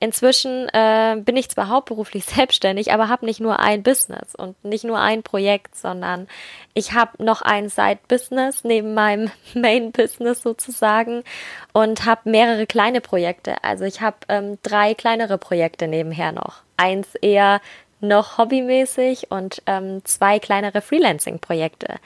Inzwischen 0.00 0.68
äh, 0.68 1.16
bin 1.20 1.36
ich 1.36 1.48
zwar 1.48 1.68
hauptberuflich 1.68 2.24
selbstständig, 2.24 2.92
aber 2.92 3.08
habe 3.08 3.26
nicht 3.26 3.40
nur 3.40 3.58
ein 3.58 3.82
Business 3.82 4.34
und 4.34 4.62
nicht 4.64 4.84
nur 4.84 5.00
ein 5.00 5.22
Projekt, 5.22 5.76
sondern 5.76 6.28
ich 6.74 6.92
habe 6.92 7.22
noch 7.22 7.42
ein 7.42 7.68
Side-Business 7.68 8.62
neben 8.62 8.94
meinem 8.94 9.30
Main-Business 9.54 10.42
sozusagen 10.42 11.24
und 11.72 12.04
habe 12.04 12.30
mehrere 12.30 12.66
kleine 12.66 13.00
Projekte. 13.00 13.62
Also 13.64 13.84
ich 13.84 14.00
habe 14.00 14.18
ähm, 14.28 14.58
drei 14.62 14.94
kleinere 14.94 15.38
Projekte 15.38 15.88
nebenher 15.88 16.30
noch. 16.30 16.62
Eins 16.76 17.16
eher 17.16 17.60
noch 18.00 18.38
hobbymäßig 18.38 19.32
und 19.32 19.62
ähm, 19.66 20.04
zwei 20.04 20.38
kleinere 20.38 20.80
Freelancing-Projekte. 20.80 21.96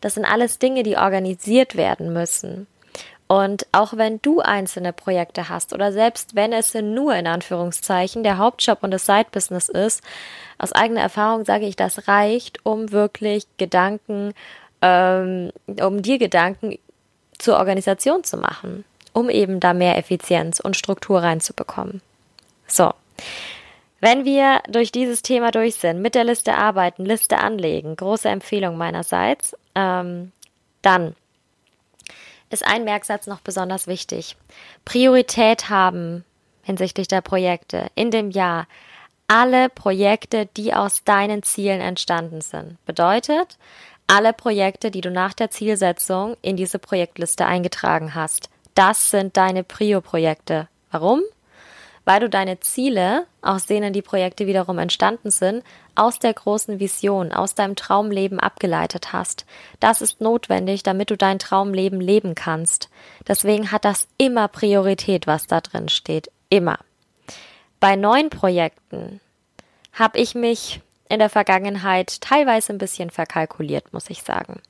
Das 0.00 0.14
sind 0.14 0.24
alles 0.24 0.58
Dinge, 0.58 0.82
die 0.82 0.96
organisiert 0.96 1.76
werden 1.76 2.14
müssen. 2.14 2.66
Und 3.32 3.66
auch 3.72 3.96
wenn 3.96 4.20
du 4.20 4.40
einzelne 4.40 4.92
Projekte 4.92 5.48
hast 5.48 5.72
oder 5.72 5.90
selbst 5.90 6.34
wenn 6.34 6.52
es 6.52 6.74
nur 6.74 7.14
in 7.14 7.26
Anführungszeichen 7.26 8.22
der 8.24 8.36
Hauptjob 8.36 8.82
und 8.82 8.90
das 8.90 9.06
Side-Business 9.06 9.70
ist, 9.70 10.02
aus 10.58 10.72
eigener 10.72 11.00
Erfahrung 11.00 11.46
sage 11.46 11.64
ich, 11.64 11.74
das 11.74 12.08
reicht, 12.08 12.58
um 12.66 12.92
wirklich 12.92 13.46
Gedanken, 13.56 14.34
ähm, 14.82 15.50
um 15.80 16.02
dir 16.02 16.18
Gedanken 16.18 16.78
zur 17.38 17.56
Organisation 17.56 18.22
zu 18.22 18.36
machen, 18.36 18.84
um 19.14 19.30
eben 19.30 19.60
da 19.60 19.72
mehr 19.72 19.96
Effizienz 19.96 20.60
und 20.60 20.76
Struktur 20.76 21.22
reinzubekommen. 21.22 22.02
So. 22.66 22.92
Wenn 24.00 24.26
wir 24.26 24.60
durch 24.68 24.92
dieses 24.92 25.22
Thema 25.22 25.52
durch 25.52 25.76
sind, 25.76 26.02
mit 26.02 26.14
der 26.14 26.24
Liste 26.24 26.54
arbeiten, 26.54 27.06
Liste 27.06 27.38
anlegen, 27.38 27.96
große 27.96 28.28
Empfehlung 28.28 28.76
meinerseits, 28.76 29.56
ähm, 29.74 30.32
dann 30.82 31.14
ist 32.52 32.66
ein 32.66 32.84
Merksatz 32.84 33.26
noch 33.26 33.40
besonders 33.40 33.86
wichtig. 33.86 34.36
Priorität 34.84 35.68
haben 35.68 36.24
hinsichtlich 36.62 37.08
der 37.08 37.20
Projekte 37.20 37.86
in 37.94 38.10
dem 38.10 38.30
Jahr 38.30 38.66
alle 39.28 39.70
Projekte, 39.70 40.46
die 40.56 40.74
aus 40.74 41.04
deinen 41.04 41.42
Zielen 41.42 41.80
entstanden 41.80 42.42
sind. 42.42 42.76
Bedeutet, 42.84 43.56
alle 44.06 44.32
Projekte, 44.32 44.90
die 44.90 45.00
du 45.00 45.10
nach 45.10 45.32
der 45.32 45.50
Zielsetzung 45.50 46.36
in 46.42 46.56
diese 46.56 46.78
Projektliste 46.78 47.46
eingetragen 47.46 48.14
hast. 48.14 48.50
Das 48.74 49.10
sind 49.10 49.36
deine 49.36 49.64
Prio-Projekte. 49.64 50.68
Warum? 50.90 51.22
Weil 52.04 52.20
du 52.20 52.28
deine 52.28 52.60
Ziele, 52.60 53.26
aus 53.42 53.66
denen 53.66 53.92
die 53.92 54.02
Projekte 54.02 54.46
wiederum 54.46 54.78
entstanden 54.78 55.30
sind, 55.30 55.62
aus 55.94 56.18
der 56.18 56.34
großen 56.34 56.80
Vision, 56.80 57.32
aus 57.32 57.54
deinem 57.54 57.76
Traumleben 57.76 58.40
abgeleitet 58.40 59.12
hast. 59.12 59.46
Das 59.80 60.02
ist 60.02 60.20
notwendig, 60.20 60.82
damit 60.82 61.10
du 61.10 61.16
dein 61.16 61.38
Traumleben 61.38 62.00
leben 62.00 62.34
kannst. 62.34 62.88
Deswegen 63.28 63.70
hat 63.70 63.84
das 63.84 64.08
immer 64.18 64.48
Priorität, 64.48 65.26
was 65.26 65.46
da 65.46 65.60
drin 65.60 65.88
steht. 65.88 66.30
Immer. 66.48 66.78
Bei 67.78 67.96
neuen 67.96 68.30
Projekten 68.30 69.20
habe 69.92 70.18
ich 70.18 70.34
mich 70.34 70.80
in 71.08 71.18
der 71.18 71.30
Vergangenheit 71.30 72.20
teilweise 72.20 72.72
ein 72.72 72.78
bisschen 72.78 73.10
verkalkuliert, 73.10 73.92
muss 73.92 74.08
ich 74.08 74.22
sagen. 74.22 74.60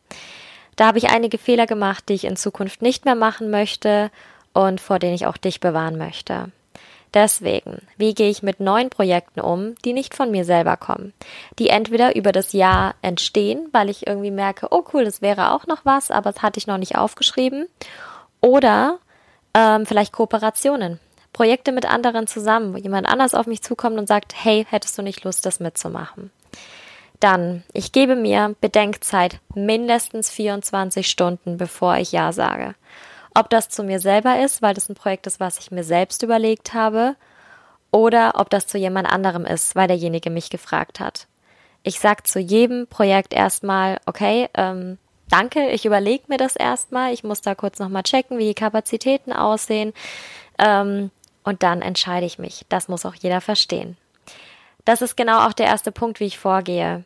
Da 0.76 0.86
habe 0.86 0.98
ich 0.98 1.10
einige 1.10 1.38
Fehler 1.38 1.66
gemacht, 1.66 2.08
die 2.08 2.14
ich 2.14 2.24
in 2.24 2.36
Zukunft 2.36 2.82
nicht 2.82 3.04
mehr 3.04 3.14
machen 3.14 3.50
möchte 3.50 4.10
und 4.52 4.80
vor 4.80 4.98
denen 4.98 5.14
ich 5.14 5.26
auch 5.26 5.36
dich 5.36 5.60
bewahren 5.60 5.98
möchte. 5.98 6.50
Deswegen, 7.14 7.82
wie 7.98 8.14
gehe 8.14 8.30
ich 8.30 8.42
mit 8.42 8.58
neuen 8.58 8.88
Projekten 8.88 9.40
um, 9.40 9.74
die 9.84 9.92
nicht 9.92 10.14
von 10.14 10.30
mir 10.30 10.44
selber 10.44 10.78
kommen, 10.78 11.12
die 11.58 11.68
entweder 11.68 12.16
über 12.16 12.32
das 12.32 12.52
Jahr 12.52 12.94
entstehen, 13.02 13.68
weil 13.72 13.90
ich 13.90 14.06
irgendwie 14.06 14.30
merke, 14.30 14.68
oh 14.70 14.82
cool, 14.92 15.04
das 15.04 15.20
wäre 15.20 15.52
auch 15.52 15.66
noch 15.66 15.84
was, 15.84 16.10
aber 16.10 16.32
das 16.32 16.42
hatte 16.42 16.58
ich 16.58 16.66
noch 16.66 16.78
nicht 16.78 16.96
aufgeschrieben, 16.96 17.66
oder 18.40 18.98
ähm, 19.54 19.84
vielleicht 19.86 20.12
Kooperationen, 20.12 21.00
Projekte 21.32 21.72
mit 21.72 21.86
anderen 21.86 22.26
zusammen, 22.26 22.74
wo 22.74 22.78
jemand 22.78 23.06
anders 23.06 23.34
auf 23.34 23.46
mich 23.46 23.62
zukommt 23.62 23.98
und 23.98 24.08
sagt, 24.08 24.34
hey, 24.36 24.66
hättest 24.68 24.96
du 24.98 25.02
nicht 25.02 25.24
Lust, 25.24 25.44
das 25.46 25.60
mitzumachen? 25.60 26.30
Dann, 27.20 27.62
ich 27.72 27.92
gebe 27.92 28.16
mir 28.16 28.56
Bedenkzeit 28.60 29.38
mindestens 29.54 30.28
24 30.30 31.08
Stunden, 31.08 31.56
bevor 31.56 31.96
ich 31.98 32.10
Ja 32.10 32.32
sage. 32.32 32.74
Ob 33.34 33.50
das 33.50 33.68
zu 33.68 33.82
mir 33.82 34.00
selber 34.00 34.40
ist, 34.40 34.62
weil 34.62 34.74
das 34.74 34.88
ein 34.88 34.94
Projekt 34.94 35.26
ist, 35.26 35.40
was 35.40 35.58
ich 35.58 35.70
mir 35.70 35.84
selbst 35.84 36.22
überlegt 36.22 36.74
habe, 36.74 37.16
oder 37.90 38.32
ob 38.36 38.50
das 38.50 38.66
zu 38.66 38.78
jemand 38.78 39.10
anderem 39.10 39.44
ist, 39.44 39.76
weil 39.76 39.88
derjenige 39.88 40.30
mich 40.30 40.50
gefragt 40.50 40.98
hat. 40.98 41.26
Ich 41.82 42.00
sag 42.00 42.26
zu 42.26 42.40
jedem 42.40 42.86
Projekt 42.86 43.34
erstmal, 43.34 43.98
okay, 44.06 44.48
ähm, 44.54 44.98
danke, 45.28 45.70
ich 45.70 45.84
überlege 45.84 46.24
mir 46.28 46.38
das 46.38 46.56
erstmal, 46.56 47.12
ich 47.12 47.22
muss 47.22 47.42
da 47.42 47.54
kurz 47.54 47.78
nochmal 47.78 48.02
checken, 48.02 48.38
wie 48.38 48.46
die 48.46 48.54
Kapazitäten 48.54 49.32
aussehen, 49.32 49.92
ähm, 50.58 51.10
und 51.44 51.62
dann 51.62 51.82
entscheide 51.82 52.26
ich 52.26 52.38
mich. 52.38 52.64
Das 52.68 52.88
muss 52.88 53.04
auch 53.04 53.14
jeder 53.14 53.40
verstehen. 53.40 53.96
Das 54.84 55.02
ist 55.02 55.16
genau 55.16 55.46
auch 55.46 55.52
der 55.52 55.66
erste 55.66 55.92
Punkt, 55.92 56.20
wie 56.20 56.26
ich 56.26 56.38
vorgehe. 56.38 57.04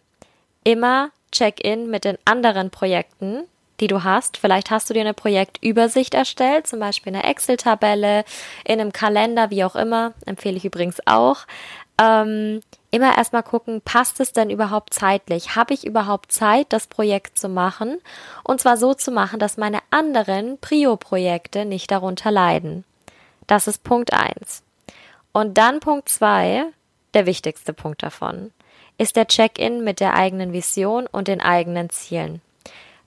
Immer 0.65 1.11
Check-in 1.33 1.91
mit 1.91 2.05
den 2.05 2.19
anderen 2.25 2.71
Projekten, 2.71 3.45
die 3.81 3.87
du 3.87 4.05
hast. 4.05 4.37
Vielleicht 4.37 4.71
hast 4.71 4.89
du 4.89 4.95
dir 4.95 5.01
eine 5.01 5.15
Projektübersicht 5.15 6.15
erstellt, 6.15 6.67
zum 6.67 6.81
Beispiel 6.81 7.15
eine 7.15 7.25
Excel-Tabelle, 7.25 8.25
in 8.65 8.81
einem 8.81 8.93
Kalender, 8.93 9.51
wie 9.51 9.65
auch 9.65 9.77
immer, 9.77 10.13
empfehle 10.25 10.57
ich 10.57 10.65
übrigens 10.65 10.99
auch. 11.07 11.47
Ähm, 11.99 12.61
immer 12.91 13.17
erstmal 13.17 13.43
gucken, 13.43 13.81
passt 13.83 14.21
es 14.21 14.33
denn 14.33 14.51
überhaupt 14.51 14.93
zeitlich? 14.93 15.57
Habe 15.57 15.75
ich 15.75 15.87
überhaupt 15.87 16.33
Zeit, 16.33 16.67
das 16.71 16.87
Projekt 16.87 17.39
zu 17.39 17.49
machen? 17.49 17.99
Und 18.45 18.61
zwar 18.61 18.77
so 18.77 18.95
zu 18.95 19.11
machen, 19.11 19.39
dass 19.39 19.57
meine 19.57 19.81
anderen 19.91 20.59
Prio-Projekte 20.59 21.65
nicht 21.65 21.91
darunter 21.91 22.31
leiden. 22.31 22.85
Das 23.47 23.67
ist 23.67 23.83
Punkt 23.83 24.13
eins. 24.13 24.63
Und 25.33 25.59
dann 25.59 25.81
Punkt 25.81 26.09
zwei, 26.09 26.65
der 27.15 27.27
wichtigste 27.27 27.73
Punkt 27.73 28.03
davon, 28.03 28.53
ist 28.99 29.17
der 29.17 29.27
Check-in 29.27 29.85
mit 29.85 30.01
der 30.01 30.15
eigenen 30.15 30.53
Vision 30.53 31.07
und 31.07 31.29
den 31.29 31.41
eigenen 31.41 31.91
Zielen. 31.91 32.41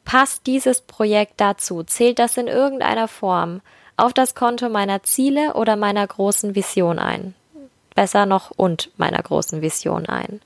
Passt 0.05 0.47
dieses 0.47 0.81
Projekt 0.81 1.33
dazu? 1.37 1.83
Zählt 1.83 2.19
das 2.19 2.37
in 2.37 2.47
irgendeiner 2.47 3.07
Form 3.07 3.61
auf 3.97 4.13
das 4.13 4.33
Konto 4.35 4.69
meiner 4.69 5.03
Ziele 5.03 5.53
oder 5.53 5.75
meiner 5.75 6.05
großen 6.05 6.55
Vision 6.55 6.99
ein? 6.99 7.35
Besser 7.95 8.25
noch 8.25 8.51
und 8.51 8.91
meiner 8.97 9.21
großen 9.21 9.61
Vision 9.61 10.05
ein. 10.07 10.41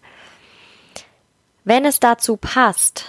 Wenn 1.64 1.86
es 1.86 2.00
dazu 2.00 2.36
passt, 2.36 3.06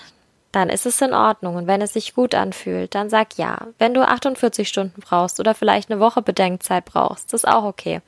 dann 0.55 0.69
ist 0.69 0.87
es 0.87 1.01
in 1.01 1.13
Ordnung. 1.13 1.57
Und 1.57 1.67
wenn 1.67 1.83
es 1.83 1.95
sich 1.95 2.15
gut 2.15 2.35
anfühlt, 2.35 2.95
dann 2.95 3.11
sag 3.11 3.37
ja. 3.37 3.69
Wenn 3.79 3.95
du 3.95 4.07
48 4.07 4.69
Stunden 4.69 5.01
brauchst 5.01 5.41
oder 5.41 5.55
vielleicht 5.55 5.91
eine 5.91 6.01
Woche 6.01 6.23
Bedenkzeit 6.23 6.85
brauchst, 6.85 7.35
ist 7.35 7.49
auch 7.49 7.65
okay. 7.65 8.01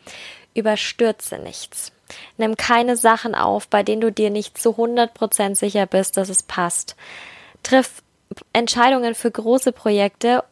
Überstürze 0.55 1.39
nichts. 1.39 1.93
Nimm 2.37 2.57
keine 2.57 2.97
Sachen 2.97 3.35
auf, 3.35 3.67
bei 3.69 3.83
denen 3.83 4.01
du 4.01 4.13
dir 4.13 4.31
nicht 4.31 4.59
zu 4.59 4.71
100% 4.71 5.57
sicher 5.57 5.87
bist, 5.87 6.17
dass 6.17 6.29
es 6.29 6.45
passt. 6.45 6.95
Triff 7.65 8.03
Entscheidungen 8.53 9.15
für 9.15 9.31
große 9.31 9.73
Projekte 9.73 10.45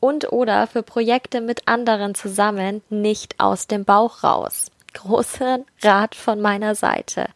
und 0.00 0.32
oder 0.32 0.66
für 0.66 0.82
Projekte 0.82 1.40
mit 1.40 1.66
anderen 1.66 2.14
zusammen 2.14 2.82
nicht 2.88 3.40
aus 3.40 3.66
dem 3.66 3.84
Bauch 3.84 4.22
raus. 4.22 4.70
Großer 4.94 5.60
Rat 5.82 6.14
von 6.14 6.40
meiner 6.40 6.74
Seite. 6.74 7.26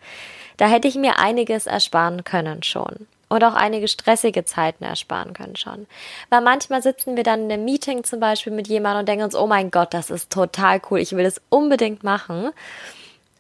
Da 0.57 0.67
hätte 0.67 0.89
ich 0.89 0.95
mir 0.95 1.19
einiges 1.19 1.67
ersparen 1.67 2.25
können 2.25 2.63
schon. 2.63 3.07
Und 3.29 3.45
auch 3.45 3.55
einige 3.55 3.89
stressige 3.89 4.45
Zeiten 4.45 4.85
ersparen 4.85 5.33
können 5.33 5.57
schon. 5.57 5.87
Weil 6.29 6.43
manchmal 6.43 6.83
sitzen 6.83 7.17
wir 7.17 7.25
dann 7.25 7.45
in 7.45 7.53
einem 7.53 7.65
Meeting 7.65 8.05
zum 8.05 8.21
Beispiel 8.21 8.53
mit 8.53 8.69
jemandem 8.69 9.01
und 9.01 9.09
denken 9.09 9.25
uns, 9.25 9.35
oh 9.35 9.47
mein 9.47 9.71
Gott, 9.71 9.95
das 9.95 10.11
ist 10.11 10.31
total 10.31 10.83
cool, 10.91 10.99
ich 10.99 11.13
will 11.13 11.25
das 11.25 11.41
unbedingt 11.49 12.05
machen. 12.05 12.51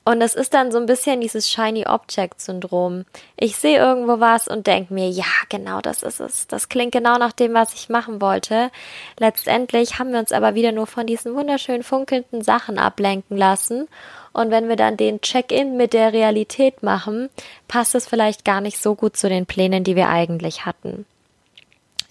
Und 0.04 0.20
es 0.20 0.34
ist 0.34 0.52
dann 0.52 0.72
so 0.72 0.78
ein 0.78 0.86
bisschen 0.86 1.20
dieses 1.20 1.48
Shiny 1.48 1.86
Object 1.86 2.40
Syndrom. 2.40 3.04
Ich 3.36 3.56
sehe 3.56 3.78
irgendwo 3.78 4.18
was 4.18 4.48
und 4.48 4.66
denke 4.66 4.92
mir, 4.92 5.08
ja, 5.08 5.24
genau 5.48 5.80
das 5.80 6.02
ist 6.02 6.18
es. 6.18 6.48
Das 6.48 6.68
klingt 6.68 6.90
genau 6.90 7.18
nach 7.18 7.32
dem, 7.32 7.54
was 7.54 7.72
ich 7.74 7.88
machen 7.88 8.20
wollte. 8.20 8.72
Letztendlich 9.18 10.00
haben 10.00 10.12
wir 10.12 10.18
uns 10.18 10.32
aber 10.32 10.56
wieder 10.56 10.72
nur 10.72 10.88
von 10.88 11.06
diesen 11.06 11.36
wunderschön 11.36 11.84
funkelnden 11.84 12.42
Sachen 12.42 12.78
ablenken 12.78 13.36
lassen. 13.36 13.86
Und 14.32 14.50
wenn 14.50 14.68
wir 14.68 14.76
dann 14.76 14.96
den 14.96 15.20
Check-in 15.20 15.76
mit 15.76 15.92
der 15.92 16.12
Realität 16.12 16.82
machen, 16.82 17.28
passt 17.68 17.94
es 17.94 18.08
vielleicht 18.08 18.44
gar 18.44 18.60
nicht 18.60 18.78
so 18.78 18.96
gut 18.96 19.16
zu 19.16 19.28
den 19.28 19.46
Plänen, 19.46 19.84
die 19.84 19.94
wir 19.94 20.08
eigentlich 20.08 20.66
hatten. 20.66 21.06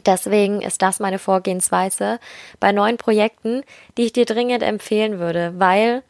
Deswegen 0.06 0.62
ist 0.62 0.82
das 0.82 1.00
meine 1.00 1.20
Vorgehensweise 1.20 2.20
bei 2.60 2.72
neuen 2.72 2.98
Projekten, 2.98 3.64
die 3.98 4.04
ich 4.04 4.14
dir 4.14 4.26
dringend 4.26 4.64
empfehlen 4.64 5.20
würde, 5.20 5.54
weil 5.58 6.04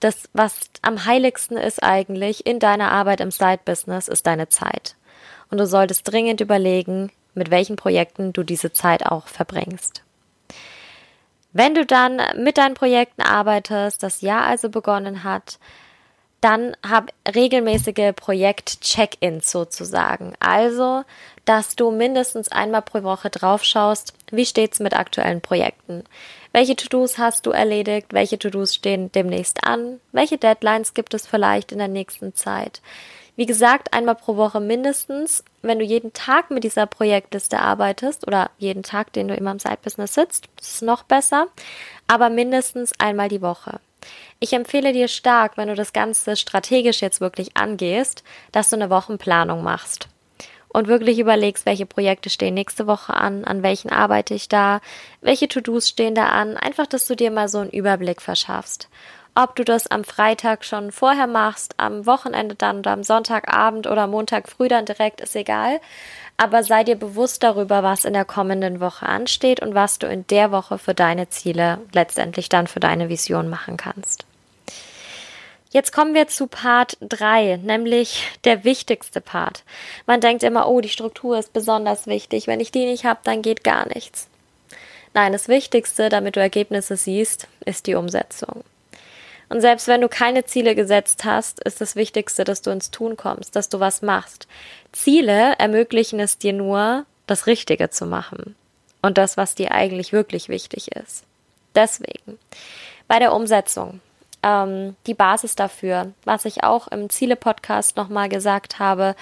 das, 0.00 0.28
was 0.32 0.58
am 0.82 1.04
heiligsten 1.04 1.56
ist 1.56 1.82
eigentlich 1.82 2.46
in 2.46 2.58
deiner 2.58 2.90
Arbeit 2.90 3.20
im 3.20 3.30
Side-Business, 3.30 4.08
ist 4.08 4.26
deine 4.26 4.48
Zeit. 4.48 4.96
Und 5.50 5.58
du 5.58 5.66
solltest 5.66 6.10
dringend 6.10 6.40
überlegen, 6.40 7.12
mit 7.34 7.50
welchen 7.50 7.76
Projekten 7.76 8.32
du 8.32 8.42
diese 8.42 8.72
Zeit 8.72 9.06
auch 9.06 9.28
verbringst. 9.28 10.02
Wenn 11.52 11.74
du 11.74 11.84
dann 11.84 12.20
mit 12.36 12.58
deinen 12.58 12.74
Projekten 12.74 13.22
arbeitest, 13.22 14.02
das 14.02 14.20
Jahr 14.20 14.44
also 14.44 14.70
begonnen 14.70 15.24
hat, 15.24 15.58
dann 16.40 16.76
hab 16.88 17.10
regelmäßige 17.34 18.14
Projekt-Check-ins 18.16 19.50
sozusagen. 19.50 20.32
Also, 20.40 21.04
dass 21.44 21.76
du 21.76 21.90
mindestens 21.90 22.50
einmal 22.50 22.82
pro 22.82 23.02
Woche 23.02 23.30
drauf 23.30 23.64
schaust, 23.64 24.14
wie 24.30 24.46
steht's 24.46 24.80
mit 24.80 24.94
aktuellen 24.94 25.40
Projekten? 25.40 26.04
Welche 26.52 26.76
To-Dos 26.76 27.18
hast 27.18 27.46
du 27.46 27.50
erledigt? 27.50 28.08
Welche 28.12 28.38
To-Dos 28.38 28.74
stehen 28.74 29.12
demnächst 29.12 29.64
an? 29.64 30.00
Welche 30.12 30.38
Deadlines 30.38 30.94
gibt 30.94 31.14
es 31.14 31.26
vielleicht 31.26 31.72
in 31.72 31.78
der 31.78 31.88
nächsten 31.88 32.34
Zeit? 32.34 32.80
Wie 33.36 33.46
gesagt, 33.46 33.94
einmal 33.94 34.16
pro 34.16 34.36
Woche 34.36 34.60
mindestens. 34.60 35.44
Wenn 35.62 35.78
du 35.78 35.84
jeden 35.84 36.12
Tag 36.12 36.50
mit 36.50 36.64
dieser 36.64 36.86
Projektliste 36.86 37.58
arbeitest 37.58 38.26
oder 38.26 38.50
jeden 38.58 38.82
Tag, 38.82 39.12
den 39.12 39.28
du 39.28 39.34
immer 39.34 39.52
im 39.52 39.58
Side-Business 39.58 40.14
sitzt, 40.14 40.48
ist 40.60 40.74
es 40.74 40.82
noch 40.82 41.04
besser. 41.04 41.46
Aber 42.06 42.28
mindestens 42.28 42.92
einmal 42.98 43.28
die 43.28 43.42
Woche. 43.42 43.80
Ich 44.38 44.52
empfehle 44.52 44.92
dir 44.92 45.08
stark, 45.08 45.56
wenn 45.56 45.68
du 45.68 45.74
das 45.74 45.92
Ganze 45.92 46.36
strategisch 46.36 47.00
jetzt 47.00 47.20
wirklich 47.20 47.56
angehst, 47.56 48.24
dass 48.52 48.70
du 48.70 48.76
eine 48.76 48.90
Wochenplanung 48.90 49.62
machst 49.62 50.08
und 50.72 50.88
wirklich 50.88 51.18
überlegst, 51.18 51.66
welche 51.66 51.86
Projekte 51.86 52.30
stehen 52.30 52.54
nächste 52.54 52.86
Woche 52.86 53.14
an, 53.14 53.44
an 53.44 53.62
welchen 53.62 53.90
arbeite 53.90 54.34
ich 54.34 54.48
da, 54.48 54.80
welche 55.20 55.48
To-Dos 55.48 55.88
stehen 55.88 56.14
da 56.14 56.28
an, 56.28 56.56
einfach, 56.56 56.86
dass 56.86 57.06
du 57.06 57.16
dir 57.16 57.30
mal 57.30 57.48
so 57.48 57.58
einen 57.58 57.70
Überblick 57.70 58.22
verschaffst. 58.22 58.88
Ob 59.34 59.54
du 59.54 59.64
das 59.64 59.86
am 59.86 60.02
Freitag 60.02 60.64
schon 60.64 60.90
vorher 60.90 61.26
machst, 61.26 61.74
am 61.76 62.04
Wochenende 62.04 62.56
dann 62.56 62.80
oder 62.80 62.90
am 62.90 63.04
Sonntagabend 63.04 63.86
oder 63.86 64.06
Montag 64.06 64.48
früh 64.48 64.68
dann 64.68 64.86
direkt, 64.86 65.20
ist 65.20 65.36
egal. 65.36 65.80
Aber 66.36 66.64
sei 66.64 66.84
dir 66.84 66.96
bewusst 66.96 67.42
darüber, 67.42 67.82
was 67.82 68.04
in 68.04 68.14
der 68.14 68.24
kommenden 68.24 68.80
Woche 68.80 69.06
ansteht 69.06 69.60
und 69.60 69.74
was 69.74 69.98
du 69.98 70.08
in 70.08 70.26
der 70.28 70.50
Woche 70.50 70.78
für 70.78 70.94
deine 70.94 71.28
Ziele 71.28 71.78
letztendlich 71.92 72.48
dann 72.48 72.66
für 72.66 72.80
deine 72.80 73.08
Vision 73.08 73.48
machen 73.48 73.76
kannst. 73.76 74.24
Jetzt 75.72 75.92
kommen 75.92 76.14
wir 76.14 76.26
zu 76.26 76.48
Part 76.48 76.96
3, 77.00 77.60
nämlich 77.62 78.26
der 78.42 78.64
wichtigste 78.64 79.20
Part. 79.20 79.62
Man 80.04 80.20
denkt 80.20 80.42
immer, 80.42 80.68
oh, 80.68 80.80
die 80.80 80.88
Struktur 80.88 81.38
ist 81.38 81.52
besonders 81.52 82.08
wichtig. 82.08 82.48
Wenn 82.48 82.58
ich 82.58 82.72
die 82.72 82.86
nicht 82.86 83.04
habe, 83.04 83.20
dann 83.22 83.42
geht 83.42 83.62
gar 83.62 83.86
nichts. 83.86 84.28
Nein, 85.14 85.32
das 85.32 85.46
Wichtigste, 85.46 86.08
damit 86.08 86.34
du 86.34 86.40
Ergebnisse 86.40 86.96
siehst, 86.96 87.46
ist 87.64 87.86
die 87.86 87.94
Umsetzung. 87.94 88.64
Und 89.50 89.60
selbst 89.60 89.88
wenn 89.88 90.00
du 90.00 90.08
keine 90.08 90.44
Ziele 90.44 90.76
gesetzt 90.76 91.24
hast, 91.24 91.60
ist 91.64 91.80
das 91.80 91.96
Wichtigste, 91.96 92.44
dass 92.44 92.62
du 92.62 92.70
ins 92.70 92.92
Tun 92.92 93.16
kommst, 93.16 93.56
dass 93.56 93.68
du 93.68 93.80
was 93.80 94.00
machst. 94.00 94.46
Ziele 94.92 95.54
ermöglichen 95.58 96.20
es 96.20 96.38
dir 96.38 96.52
nur, 96.52 97.04
das 97.26 97.46
Richtige 97.46 97.90
zu 97.90 98.06
machen. 98.06 98.54
Und 99.02 99.18
das, 99.18 99.36
was 99.36 99.56
dir 99.56 99.72
eigentlich 99.72 100.12
wirklich 100.12 100.48
wichtig 100.48 100.92
ist. 100.92 101.24
Deswegen, 101.74 102.38
bei 103.08 103.18
der 103.18 103.32
Umsetzung, 103.32 104.00
ähm, 104.44 104.94
die 105.06 105.14
Basis 105.14 105.56
dafür, 105.56 106.12
was 106.24 106.44
ich 106.44 106.62
auch 106.62 106.86
im 106.88 107.10
Ziele-Podcast 107.10 107.96
nochmal 107.96 108.28
gesagt 108.28 108.78
habe, 108.78 109.16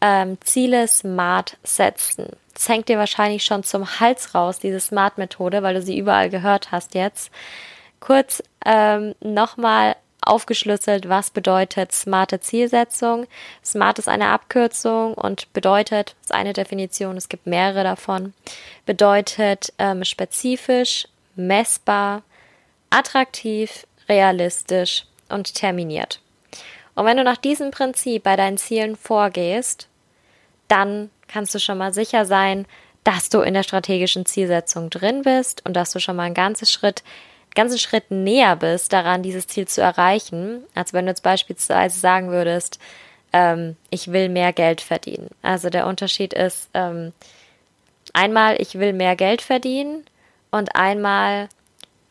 ähm, 0.00 0.38
Ziele 0.40 0.88
smart 0.88 1.58
setzen. 1.62 2.28
Das 2.54 2.68
hängt 2.70 2.88
dir 2.88 2.98
wahrscheinlich 2.98 3.44
schon 3.44 3.62
zum 3.62 4.00
Hals 4.00 4.34
raus, 4.34 4.58
diese 4.58 4.80
Smart-Methode, 4.80 5.62
weil 5.62 5.74
du 5.74 5.82
sie 5.82 5.98
überall 5.98 6.30
gehört 6.30 6.72
hast 6.72 6.94
jetzt. 6.94 7.30
Kurz 8.00 8.42
ähm, 8.64 9.14
nochmal 9.20 9.96
aufgeschlüsselt, 10.20 11.08
was 11.08 11.30
bedeutet 11.30 11.92
smarte 11.92 12.40
Zielsetzung. 12.40 13.26
Smart 13.64 13.98
ist 13.98 14.08
eine 14.08 14.28
Abkürzung 14.28 15.14
und 15.14 15.52
bedeutet, 15.52 16.16
ist 16.20 16.34
eine 16.34 16.52
Definition, 16.52 17.16
es 17.16 17.28
gibt 17.28 17.46
mehrere 17.46 17.84
davon, 17.84 18.34
bedeutet 18.84 19.72
ähm, 19.78 20.04
spezifisch, 20.04 21.06
messbar, 21.36 22.22
attraktiv, 22.90 23.86
realistisch 24.08 25.06
und 25.28 25.54
terminiert. 25.54 26.20
Und 26.94 27.04
wenn 27.04 27.16
du 27.16 27.24
nach 27.24 27.36
diesem 27.36 27.70
Prinzip 27.70 28.22
bei 28.22 28.36
deinen 28.36 28.58
Zielen 28.58 28.96
vorgehst, 28.96 29.88
dann 30.68 31.10
kannst 31.28 31.54
du 31.54 31.60
schon 31.60 31.78
mal 31.78 31.92
sicher 31.92 32.24
sein, 32.24 32.66
dass 33.04 33.28
du 33.28 33.40
in 33.40 33.54
der 33.54 33.62
strategischen 33.62 34.26
Zielsetzung 34.26 34.90
drin 34.90 35.22
bist 35.22 35.64
und 35.64 35.74
dass 35.74 35.92
du 35.92 36.00
schon 36.00 36.16
mal 36.16 36.24
einen 36.24 36.34
ganzen 36.34 36.66
Schritt, 36.66 37.04
ganzen 37.56 37.78
Schritt 37.78 38.12
näher 38.12 38.54
bist 38.54 38.92
daran, 38.92 39.24
dieses 39.24 39.48
Ziel 39.48 39.66
zu 39.66 39.80
erreichen, 39.80 40.62
als 40.74 40.92
wenn 40.92 41.06
du 41.06 41.10
jetzt 41.10 41.24
beispielsweise 41.24 41.98
sagen 41.98 42.30
würdest, 42.30 42.78
ähm, 43.32 43.74
ich 43.90 44.12
will 44.12 44.28
mehr 44.28 44.52
Geld 44.52 44.80
verdienen. 44.80 45.30
Also 45.42 45.68
der 45.70 45.88
Unterschied 45.88 46.32
ist 46.32 46.68
ähm, 46.74 47.12
einmal, 48.12 48.60
ich 48.60 48.78
will 48.78 48.92
mehr 48.92 49.16
Geld 49.16 49.42
verdienen 49.42 50.06
und 50.52 50.76
einmal 50.76 51.48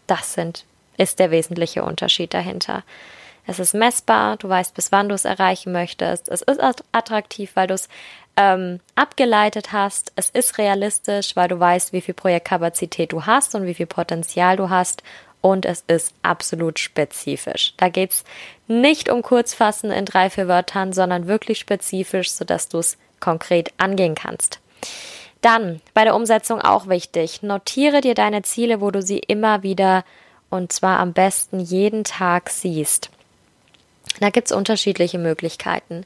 Das 0.06 0.32
sind, 0.32 0.64
ist 0.96 1.18
der 1.18 1.30
wesentliche 1.30 1.84
Unterschied 1.84 2.34
dahinter. 2.34 2.82
Es 3.46 3.58
ist 3.60 3.74
messbar, 3.74 4.36
du 4.36 4.48
weißt, 4.48 4.74
bis 4.74 4.90
wann 4.90 5.08
du 5.08 5.14
es 5.14 5.24
erreichen 5.24 5.72
möchtest. 5.72 6.28
Es 6.28 6.42
ist 6.42 6.60
attraktiv, 6.92 7.52
weil 7.54 7.68
du 7.68 7.74
es 7.74 7.88
ähm, 8.36 8.80
abgeleitet 8.96 9.72
hast. 9.72 10.12
Es 10.16 10.30
ist 10.30 10.58
realistisch, 10.58 11.36
weil 11.36 11.48
du 11.48 11.58
weißt, 11.58 11.92
wie 11.92 12.00
viel 12.00 12.14
Projektkapazität 12.14 13.12
du 13.12 13.24
hast 13.24 13.54
und 13.54 13.66
wie 13.66 13.74
viel 13.74 13.86
Potenzial 13.86 14.56
du 14.56 14.68
hast. 14.68 15.02
Und 15.40 15.64
es 15.64 15.84
ist 15.86 16.12
absolut 16.22 16.80
spezifisch. 16.80 17.74
Da 17.76 17.88
geht 17.88 18.10
es 18.10 18.24
nicht 18.66 19.08
um 19.08 19.22
Kurzfassen 19.22 19.92
in 19.92 20.04
drei, 20.04 20.28
vier 20.28 20.48
Wörtern, 20.48 20.92
sondern 20.92 21.28
wirklich 21.28 21.60
spezifisch, 21.60 22.32
sodass 22.32 22.68
du 22.68 22.78
es 22.78 22.98
konkret 23.20 23.72
angehen 23.78 24.16
kannst. 24.16 24.58
Dann 25.40 25.80
bei 25.94 26.02
der 26.02 26.16
Umsetzung 26.16 26.60
auch 26.60 26.88
wichtig. 26.88 27.42
Notiere 27.42 28.00
dir 28.00 28.14
deine 28.14 28.42
Ziele, 28.42 28.80
wo 28.80 28.90
du 28.90 29.02
sie 29.02 29.18
immer 29.18 29.62
wieder 29.62 30.04
und 30.50 30.72
zwar 30.72 30.98
am 30.98 31.12
besten 31.12 31.60
jeden 31.60 32.04
Tag 32.04 32.50
siehst. 32.50 33.10
Da 34.20 34.30
gibt 34.30 34.50
es 34.50 34.56
unterschiedliche 34.56 35.18
Möglichkeiten. 35.18 36.04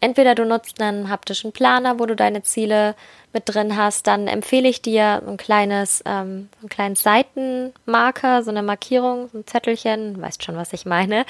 Entweder 0.00 0.34
du 0.34 0.44
nutzt 0.44 0.80
einen 0.80 1.08
haptischen 1.08 1.52
Planer, 1.52 2.00
wo 2.00 2.06
du 2.06 2.16
deine 2.16 2.42
Ziele 2.42 2.96
mit 3.32 3.44
drin 3.46 3.76
hast, 3.76 4.06
dann 4.08 4.26
empfehle 4.26 4.68
ich 4.68 4.82
dir 4.82 5.22
ein 5.26 5.36
kleines, 5.36 6.02
ähm, 6.04 6.48
einen 6.60 6.68
kleinen 6.68 6.96
Seitenmarker, 6.96 8.42
so 8.42 8.50
eine 8.50 8.62
Markierung, 8.62 9.28
so 9.30 9.38
ein 9.38 9.46
Zettelchen, 9.46 10.20
weißt 10.20 10.42
schon, 10.42 10.56
was 10.56 10.72
ich 10.72 10.86
meine, 10.86 11.24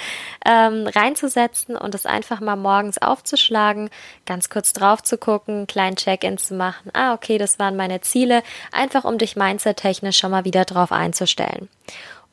ähm, 0.46 0.86
reinzusetzen 0.86 1.76
und 1.76 1.94
es 1.94 2.06
einfach 2.06 2.40
mal 2.40 2.56
morgens 2.56 2.98
aufzuschlagen, 2.98 3.90
ganz 4.26 4.48
kurz 4.48 4.72
drauf 4.72 5.02
zu 5.02 5.18
gucken, 5.18 5.54
einen 5.58 5.66
kleinen 5.66 5.96
Check-in 5.96 6.38
zu 6.38 6.54
machen. 6.54 6.90
Ah, 6.94 7.14
okay, 7.14 7.38
das 7.38 7.58
waren 7.58 7.76
meine 7.76 8.00
Ziele, 8.00 8.42
einfach 8.72 9.04
um 9.04 9.18
dich 9.18 9.36
mindset-technisch 9.36 10.18
schon 10.18 10.30
mal 10.30 10.44
wieder 10.44 10.64
drauf 10.64 10.92
einzustellen. 10.92 11.68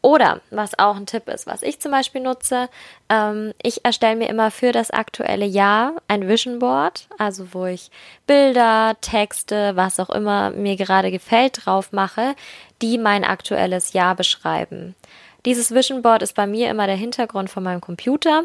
Oder 0.02 0.40
was 0.50 0.80
auch 0.80 0.96
ein 0.96 1.06
Tipp 1.06 1.28
ist, 1.28 1.46
was 1.46 1.62
ich 1.62 1.82
zum 1.82 1.92
Beispiel 1.92 2.22
nutze, 2.22 2.70
ähm, 3.10 3.54
ich 3.62 3.84
erstelle 3.84 4.16
mir 4.16 4.30
immer 4.30 4.50
für 4.50 4.72
das 4.72 4.92
aktuelle 4.92 5.46
Jahr 5.46 5.94
ein 6.08 6.28
Vision 6.28 6.60
Board, 6.60 7.08
also 7.18 7.54
wo 7.54 7.66
ich 7.66 7.92
Bilder, 8.26 8.96
Texte, 9.02 9.76
was 9.76 10.00
auch 10.00 10.10
immer 10.10 10.52
mir 10.52 10.78
gerade 10.78 11.12
gefällt, 11.12 11.66
drauf 11.66 11.92
mache, 11.92 12.36
die 12.82 12.98
mein 12.98 13.26
aktuelles 13.26 13.92
Jahr 13.92 14.16
beschreiben. 14.16 14.96
Dieses 15.46 15.74
Vision 15.74 16.02
Board 16.02 16.22
ist 16.22 16.36
bei 16.36 16.48
mir 16.48 16.70
immer 16.70 16.88
der 16.88 16.96
Hintergrund 16.96 17.50
von 17.50 17.64
meinem 17.64 17.82
Computer. 17.82 18.44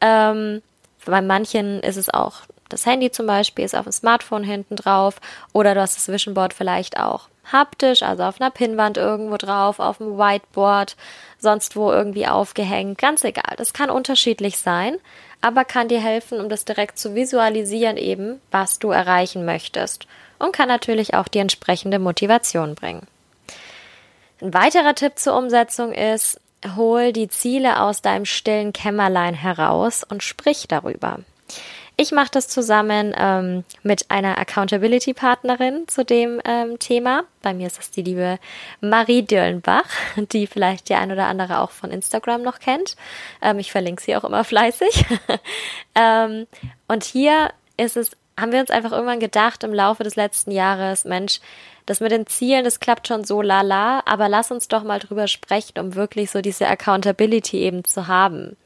Ähm, 0.00 0.62
bei 1.04 1.20
manchen 1.20 1.80
ist 1.80 1.96
es 1.96 2.08
auch 2.08 2.42
das 2.68 2.86
Handy 2.86 3.10
zum 3.10 3.26
Beispiel, 3.26 3.64
ist 3.64 3.74
auf 3.74 3.84
dem 3.84 3.92
Smartphone 3.92 4.44
hinten 4.44 4.76
drauf 4.76 5.20
oder 5.52 5.74
du 5.74 5.80
hast 5.80 5.96
das 5.96 6.08
Vision 6.08 6.34
Board 6.34 6.54
vielleicht 6.54 6.98
auch 6.98 7.28
haptisch, 7.52 8.02
also 8.02 8.24
auf 8.24 8.40
einer 8.40 8.50
Pinnwand 8.50 8.96
irgendwo 8.96 9.36
drauf, 9.36 9.78
auf 9.78 9.98
dem 9.98 10.18
Whiteboard, 10.18 10.96
sonst 11.38 11.76
wo 11.76 11.92
irgendwie 11.92 12.26
aufgehängt, 12.26 12.98
ganz 12.98 13.24
egal. 13.24 13.54
Das 13.56 13.72
kann 13.72 13.90
unterschiedlich 13.90 14.58
sein, 14.58 14.96
aber 15.40 15.64
kann 15.64 15.88
dir 15.88 16.00
helfen, 16.00 16.40
um 16.40 16.48
das 16.48 16.64
direkt 16.64 16.98
zu 16.98 17.14
visualisieren 17.14 17.96
eben, 17.96 18.40
was 18.50 18.78
du 18.78 18.90
erreichen 18.90 19.44
möchtest 19.44 20.06
und 20.38 20.52
kann 20.52 20.68
natürlich 20.68 21.14
auch 21.14 21.28
die 21.28 21.38
entsprechende 21.38 21.98
Motivation 21.98 22.74
bringen. 22.74 23.06
Ein 24.40 24.54
weiterer 24.54 24.94
Tipp 24.94 25.18
zur 25.18 25.36
Umsetzung 25.36 25.92
ist, 25.92 26.40
hol 26.76 27.12
die 27.12 27.28
Ziele 27.28 27.80
aus 27.80 28.02
deinem 28.02 28.24
stillen 28.24 28.72
Kämmerlein 28.72 29.34
heraus 29.34 30.02
und 30.02 30.22
sprich 30.22 30.66
darüber. 30.68 31.18
Ich 31.96 32.10
mache 32.10 32.30
das 32.32 32.48
zusammen 32.48 33.14
ähm, 33.16 33.64
mit 33.84 34.10
einer 34.10 34.36
Accountability-Partnerin 34.38 35.86
zu 35.86 36.04
dem 36.04 36.40
ähm, 36.44 36.80
Thema. 36.80 37.22
Bei 37.40 37.54
mir 37.54 37.68
ist 37.68 37.78
das 37.78 37.92
die 37.92 38.02
liebe 38.02 38.38
Marie 38.80 39.22
Dirlenbach, 39.22 39.88
die 40.16 40.48
vielleicht 40.48 40.88
der 40.88 40.98
ein 40.98 41.12
oder 41.12 41.26
andere 41.26 41.60
auch 41.60 41.70
von 41.70 41.92
Instagram 41.92 42.42
noch 42.42 42.58
kennt. 42.58 42.96
Ähm, 43.40 43.60
ich 43.60 43.70
verlinke 43.70 44.02
sie 44.02 44.16
auch 44.16 44.24
immer 44.24 44.42
fleißig. 44.42 45.04
ähm, 45.94 46.48
und 46.88 47.04
hier 47.04 47.50
ist 47.76 47.96
es, 47.96 48.10
haben 48.38 48.50
wir 48.50 48.58
uns 48.58 48.70
einfach 48.70 48.90
irgendwann 48.90 49.20
gedacht 49.20 49.62
im 49.62 49.72
Laufe 49.72 50.02
des 50.02 50.16
letzten 50.16 50.50
Jahres, 50.50 51.04
Mensch, 51.04 51.38
das 51.86 52.00
mit 52.00 52.10
den 52.10 52.26
Zielen, 52.26 52.64
das 52.64 52.80
klappt 52.80 53.06
schon 53.06 53.22
so 53.22 53.40
lala, 53.40 54.02
aber 54.06 54.28
lass 54.28 54.50
uns 54.50 54.66
doch 54.66 54.82
mal 54.82 54.98
drüber 54.98 55.28
sprechen, 55.28 55.78
um 55.78 55.94
wirklich 55.94 56.30
so 56.30 56.40
diese 56.40 56.66
Accountability 56.66 57.58
eben 57.58 57.84
zu 57.84 58.08
haben. 58.08 58.56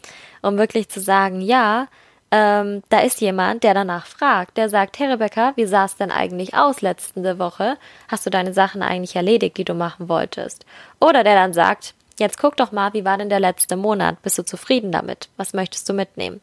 Um 0.40 0.56
wirklich 0.56 0.88
zu 0.88 1.00
sagen, 1.00 1.42
ja, 1.42 1.88
ähm, 2.30 2.82
da 2.90 3.00
ist 3.00 3.20
jemand, 3.20 3.64
der 3.64 3.74
danach 3.74 4.06
fragt, 4.06 4.56
der 4.56 4.68
sagt, 4.68 4.98
hey 4.98 5.10
Rebecca, 5.10 5.52
wie 5.56 5.64
sah 5.64 5.86
es 5.86 5.96
denn 5.96 6.10
eigentlich 6.10 6.54
aus 6.54 6.82
letzte 6.82 7.38
Woche? 7.38 7.78
Hast 8.08 8.26
du 8.26 8.30
deine 8.30 8.52
Sachen 8.52 8.82
eigentlich 8.82 9.16
erledigt, 9.16 9.56
die 9.56 9.64
du 9.64 9.74
machen 9.74 10.08
wolltest? 10.08 10.66
Oder 11.00 11.24
der 11.24 11.34
dann 11.34 11.54
sagt, 11.54 11.94
jetzt 12.18 12.38
guck 12.38 12.56
doch 12.56 12.70
mal, 12.70 12.92
wie 12.92 13.04
war 13.04 13.16
denn 13.16 13.30
der 13.30 13.40
letzte 13.40 13.76
Monat? 13.76 14.20
Bist 14.22 14.36
du 14.36 14.44
zufrieden 14.44 14.92
damit? 14.92 15.30
Was 15.38 15.54
möchtest 15.54 15.88
du 15.88 15.94
mitnehmen? 15.94 16.42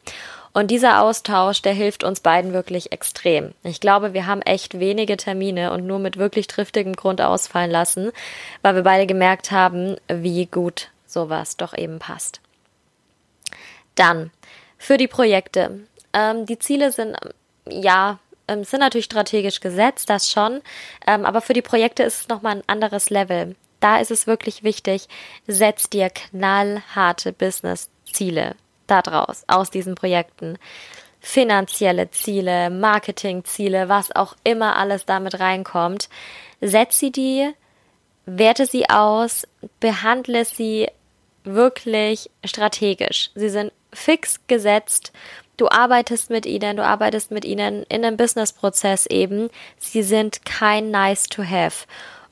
Und 0.53 0.71
dieser 0.71 1.01
Austausch, 1.01 1.61
der 1.61 1.73
hilft 1.73 2.03
uns 2.03 2.21
beiden 2.21 2.53
wirklich 2.53 2.93
extrem. 2.93 3.53
Ich 3.61 3.81
glaube, 3.81 4.13
wir 4.13 4.25
haben 4.25 4.41
echt 4.41 4.79
wenige 4.79 5.17
Termine 5.17 5.71
und 5.73 5.85
nur 5.85 5.99
mit 5.99 6.17
wirklich 6.17 6.47
triftigem 6.47 6.93
Grund 6.93 7.19
ausfallen 7.21 7.69
lassen, 7.69 8.11
weil 8.61 8.73
wir 8.73 8.83
beide 8.83 9.05
gemerkt 9.05 9.51
haben, 9.51 9.97
wie 10.07 10.45
gut 10.45 10.89
sowas 11.05 11.57
doch 11.57 11.77
eben 11.77 11.99
passt. 11.99 12.39
Dann 13.95 14.31
für 14.77 14.97
die 14.97 15.07
Projekte. 15.07 15.87
Ähm, 16.13 16.45
die 16.45 16.59
Ziele 16.59 16.91
sind, 16.91 17.17
ja, 17.69 18.19
ähm, 18.47 18.63
sind 18.63 18.79
natürlich 18.79 19.05
strategisch 19.05 19.59
gesetzt, 19.59 20.09
das 20.09 20.31
schon. 20.31 20.61
Ähm, 21.05 21.25
aber 21.25 21.41
für 21.41 21.53
die 21.53 21.61
Projekte 21.61 22.03
ist 22.03 22.21
es 22.21 22.27
nochmal 22.27 22.57
ein 22.57 22.63
anderes 22.67 23.09
Level. 23.09 23.55
Da 23.79 23.99
ist 23.99 24.11
es 24.11 24.27
wirklich 24.27 24.63
wichtig, 24.63 25.07
setz 25.47 25.89
dir 25.89 26.09
knallharte 26.09 27.33
Business-Ziele 27.33 28.55
daraus, 28.87 29.43
aus 29.47 29.69
diesen 29.69 29.95
Projekten. 29.95 30.57
Finanzielle 31.19 32.11
Ziele, 32.11 32.69
Marketing-Ziele, 32.69 33.89
was 33.89 34.15
auch 34.15 34.35
immer 34.43 34.77
alles 34.77 35.05
damit 35.05 35.39
reinkommt. 35.39 36.09
Setz 36.61 36.99
sie 36.99 37.11
dir, 37.11 37.53
werte 38.25 38.65
sie 38.65 38.89
aus, 38.89 39.47
behandle 39.79 40.45
sie 40.45 40.87
wirklich 41.45 42.29
strategisch. 42.43 43.31
Sie 43.35 43.49
sind 43.49 43.71
fix 43.93 44.39
gesetzt. 44.47 45.11
Du 45.57 45.69
arbeitest 45.69 46.29
mit 46.29 46.45
ihnen, 46.45 46.77
du 46.77 46.83
arbeitest 46.83 47.31
mit 47.31 47.45
ihnen 47.45 47.83
in 47.83 48.03
einem 48.03 48.17
Businessprozess 48.17 49.05
eben. 49.05 49.49
Sie 49.77 50.03
sind 50.03 50.45
kein 50.45 50.91
nice 50.91 51.23
to 51.27 51.43
have. 51.43 51.85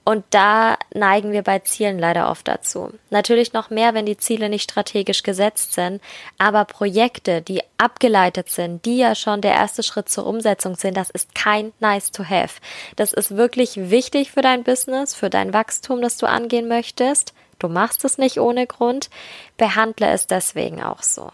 Und 0.06 0.26
da 0.32 0.76
neigen 0.94 1.32
wir 1.32 1.44
bei 1.44 1.60
Zielen 1.60 1.98
leider 1.98 2.30
oft 2.30 2.46
dazu. 2.46 2.92
Natürlich 3.10 3.54
noch 3.54 3.70
mehr, 3.70 3.94
wenn 3.94 4.06
die 4.06 4.18
Ziele 4.18 4.50
nicht 4.50 4.64
strategisch 4.70 5.24
gesetzt 5.24 5.74
sind, 5.74 6.02
aber 6.38 6.66
Projekte, 6.66 7.42
die 7.42 7.62
abgeleitet 7.78 8.50
sind, 8.50 8.86
die 8.86 8.98
ja 8.98 9.16
schon 9.16 9.40
der 9.40 9.54
erste 9.54 9.82
Schritt 9.82 10.10
zur 10.10 10.26
Umsetzung 10.26 10.76
sind, 10.76 10.98
das 10.98 11.10
ist 11.10 11.34
kein 11.36 11.72
nice 11.80 12.12
to 12.12 12.26
have. 12.26 12.60
Das 12.98 13.14
ist 13.14 13.38
wirklich 13.38 13.90
wichtig 13.90 14.32
für 14.32 14.42
dein 14.42 14.64
Business, 14.64 15.16
für 15.16 15.30
dein 15.30 15.54
Wachstum, 15.54 16.02
das 16.02 16.18
du 16.18 16.28
angehen 16.28 16.68
möchtest. 16.68 17.34
Du 17.60 17.68
machst 17.68 18.04
es 18.06 18.18
nicht 18.18 18.40
ohne 18.40 18.68
Grund. 18.68 19.10
Behandle 19.58 20.08
es 20.12 20.28
deswegen 20.28 20.84
auch 20.84 21.02
so. 21.02 21.32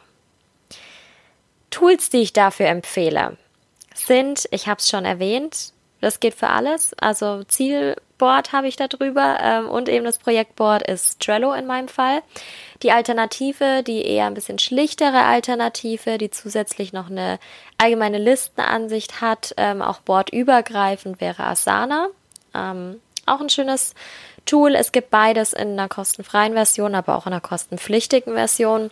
Tools, 1.69 2.09
die 2.09 2.21
ich 2.21 2.33
dafür 2.33 2.67
empfehle, 2.67 3.37
sind, 3.93 4.47
ich 4.51 4.67
habe 4.67 4.79
es 4.79 4.89
schon 4.89 5.05
erwähnt, 5.05 5.73
Das 6.01 6.21
geht 6.21 6.33
für 6.33 6.47
alles. 6.47 6.93
Also 6.93 7.43
Zielboard 7.43 8.53
habe 8.53 8.69
ich 8.69 8.77
da 8.77 8.87
drüber 8.87 9.37
ähm, 9.41 9.69
und 9.69 9.89
eben 9.89 10.05
das 10.05 10.17
Projektboard 10.17 10.87
ist 10.87 11.19
Trello 11.19 11.53
in 11.53 11.67
meinem 11.67 11.89
Fall. 11.89 12.21
Die 12.83 12.91
Alternative, 12.93 13.83
die 13.83 14.05
eher 14.05 14.27
ein 14.27 14.33
bisschen 14.33 14.59
schlichtere 14.59 15.23
Alternative, 15.23 16.17
die 16.17 16.29
zusätzlich 16.29 16.93
noch 16.93 17.09
eine 17.09 17.37
allgemeine 17.77 18.17
Listenansicht 18.17 19.19
hat, 19.19 19.53
ähm, 19.57 19.81
auch 19.81 19.99
boardübergreifend, 19.99 21.19
wäre 21.19 21.43
Asana. 21.43 22.07
Ähm, 22.53 23.01
auch 23.29 23.41
ein 23.41 23.49
schönes 23.49 23.93
Tool. 24.45 24.75
Es 24.75 24.91
gibt 24.91 25.09
beides 25.09 25.53
in 25.53 25.71
einer 25.71 25.89
kostenfreien 25.89 26.53
Version, 26.53 26.95
aber 26.95 27.15
auch 27.15 27.27
in 27.27 27.33
einer 27.33 27.41
kostenpflichtigen 27.41 28.33
Version. 28.33 28.91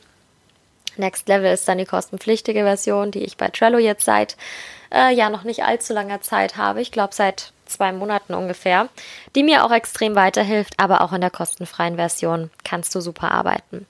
Next 0.97 1.27
Level 1.27 1.51
ist 1.51 1.67
dann 1.67 1.77
die 1.77 1.85
kostenpflichtige 1.85 2.63
Version, 2.63 3.11
die 3.11 3.23
ich 3.23 3.37
bei 3.37 3.49
Trello 3.49 3.77
jetzt 3.77 4.05
seit 4.05 4.35
äh, 4.91 5.13
ja 5.13 5.29
noch 5.29 5.43
nicht 5.43 5.63
allzu 5.63 5.93
langer 5.93 6.21
Zeit 6.21 6.57
habe. 6.57 6.81
Ich 6.81 6.91
glaube 6.91 7.13
seit 7.13 7.51
zwei 7.65 7.91
Monaten 7.91 8.33
ungefähr, 8.33 8.89
die 9.35 9.43
mir 9.43 9.65
auch 9.65 9.71
extrem 9.71 10.15
weiterhilft, 10.15 10.73
aber 10.77 11.01
auch 11.01 11.13
in 11.13 11.21
der 11.21 11.29
kostenfreien 11.29 11.95
Version 11.95 12.49
kannst 12.63 12.95
du 12.95 13.01
super 13.01 13.31
arbeiten. 13.31 13.85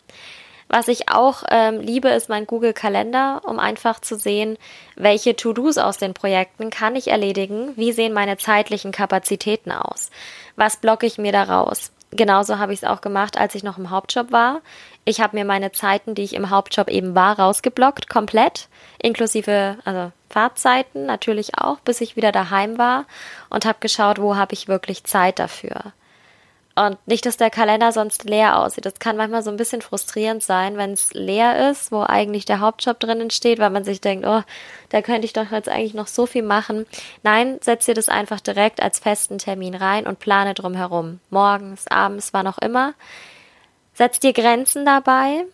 Was 0.69 0.89
ich 0.89 1.09
auch 1.09 1.43
ähm, 1.49 1.79
liebe, 1.79 2.09
ist 2.09 2.29
mein 2.29 2.45
Google 2.45 2.73
Kalender, 2.73 3.41
um 3.45 3.57
einfach 3.57 4.01
zu 4.01 4.17
sehen, 4.17 4.57
welche 4.95 5.35
To-Dos 5.35 5.77
aus 5.77 5.97
den 5.97 6.13
Projekten 6.13 6.69
kann 6.69 6.95
ich 6.95 7.07
erledigen, 7.07 7.71
wie 7.77 7.93
sehen 7.93 8.13
meine 8.13 8.37
zeitlichen 8.37 8.91
Kapazitäten 8.91 9.71
aus, 9.71 10.09
was 10.55 10.77
blocke 10.77 11.05
ich 11.05 11.17
mir 11.17 11.31
da 11.31 11.43
raus. 11.43 11.91
Genauso 12.11 12.57
habe 12.57 12.73
ich 12.73 12.79
es 12.83 12.87
auch 12.87 13.01
gemacht, 13.01 13.37
als 13.37 13.53
ich 13.55 13.63
noch 13.63 13.77
im 13.77 13.89
Hauptjob 13.89 14.31
war. 14.31 14.61
Ich 15.03 15.19
habe 15.19 15.35
mir 15.35 15.45
meine 15.45 15.71
Zeiten, 15.71 16.15
die 16.15 16.23
ich 16.23 16.33
im 16.33 16.49
Hauptjob 16.49 16.89
eben 16.89 17.15
war, 17.15 17.37
rausgeblockt, 17.37 18.09
komplett, 18.09 18.69
inklusive 19.01 19.77
also 19.83 20.11
Fahrzeiten 20.29 21.05
natürlich 21.05 21.57
auch, 21.57 21.79
bis 21.79 22.01
ich 22.01 22.15
wieder 22.15 22.31
daheim 22.31 22.77
war 22.77 23.05
und 23.49 23.65
habe 23.65 23.77
geschaut, 23.79 24.19
wo 24.19 24.35
habe 24.35 24.53
ich 24.53 24.67
wirklich 24.67 25.03
Zeit 25.03 25.39
dafür. 25.39 25.93
Und 26.77 26.99
nicht, 27.07 27.25
dass 27.25 27.37
der 27.37 27.49
Kalender 27.49 27.91
sonst 27.91 28.25
leer 28.25 28.59
aussieht. 28.59 28.85
Das 28.85 28.99
kann 28.99 29.17
manchmal 29.17 29.41
so 29.41 29.49
ein 29.49 29.57
bisschen 29.57 29.81
frustrierend 29.81 30.43
sein, 30.43 30.77
wenn 30.77 30.91
es 30.91 31.11
leer 31.11 31.71
ist, 31.71 31.91
wo 31.91 32.03
eigentlich 32.03 32.45
der 32.45 32.59
Hauptjob 32.59 32.99
drinnen 32.99 33.31
steht, 33.31 33.57
weil 33.57 33.71
man 33.71 33.83
sich 33.83 33.99
denkt, 33.99 34.27
oh, 34.27 34.43
da 34.89 35.01
könnte 35.01 35.25
ich 35.25 35.33
doch 35.33 35.49
jetzt 35.51 35.69
eigentlich 35.69 35.95
noch 35.95 36.05
so 36.05 36.27
viel 36.27 36.43
machen. 36.43 36.85
Nein, 37.23 37.57
setz 37.61 37.85
dir 37.85 37.95
das 37.95 38.09
einfach 38.09 38.39
direkt 38.41 38.79
als 38.79 38.99
festen 38.99 39.39
Termin 39.39 39.73
rein 39.73 40.05
und 40.05 40.19
plane 40.19 40.53
drum 40.53 40.75
herum. 40.75 41.19
Morgens, 41.31 41.87
abends, 41.87 42.31
wann 42.33 42.45
auch 42.45 42.59
immer. 42.59 42.93
Setz 43.95 44.19
dir 44.19 44.33
Grenzen 44.33 44.85
dabei. 44.85 45.45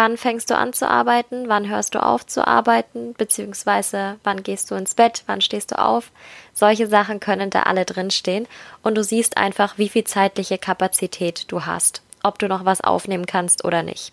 Wann 0.00 0.16
fängst 0.16 0.48
du 0.50 0.56
an 0.56 0.72
zu 0.72 0.88
arbeiten? 0.88 1.48
Wann 1.48 1.68
hörst 1.68 1.96
du 1.96 2.00
auf 2.00 2.24
zu 2.24 2.46
arbeiten? 2.46 3.14
Beziehungsweise 3.14 4.20
wann 4.22 4.44
gehst 4.44 4.70
du 4.70 4.76
ins 4.76 4.94
Bett? 4.94 5.24
Wann 5.26 5.40
stehst 5.40 5.72
du 5.72 5.78
auf? 5.80 6.12
Solche 6.54 6.86
Sachen 6.86 7.18
können 7.18 7.50
da 7.50 7.64
alle 7.64 7.84
drinstehen 7.84 8.46
und 8.84 8.96
du 8.96 9.02
siehst 9.02 9.36
einfach, 9.36 9.76
wie 9.76 9.88
viel 9.88 10.04
zeitliche 10.04 10.56
Kapazität 10.56 11.50
du 11.50 11.66
hast, 11.66 12.02
ob 12.22 12.38
du 12.38 12.46
noch 12.46 12.64
was 12.64 12.80
aufnehmen 12.80 13.26
kannst 13.26 13.64
oder 13.64 13.82
nicht. 13.82 14.12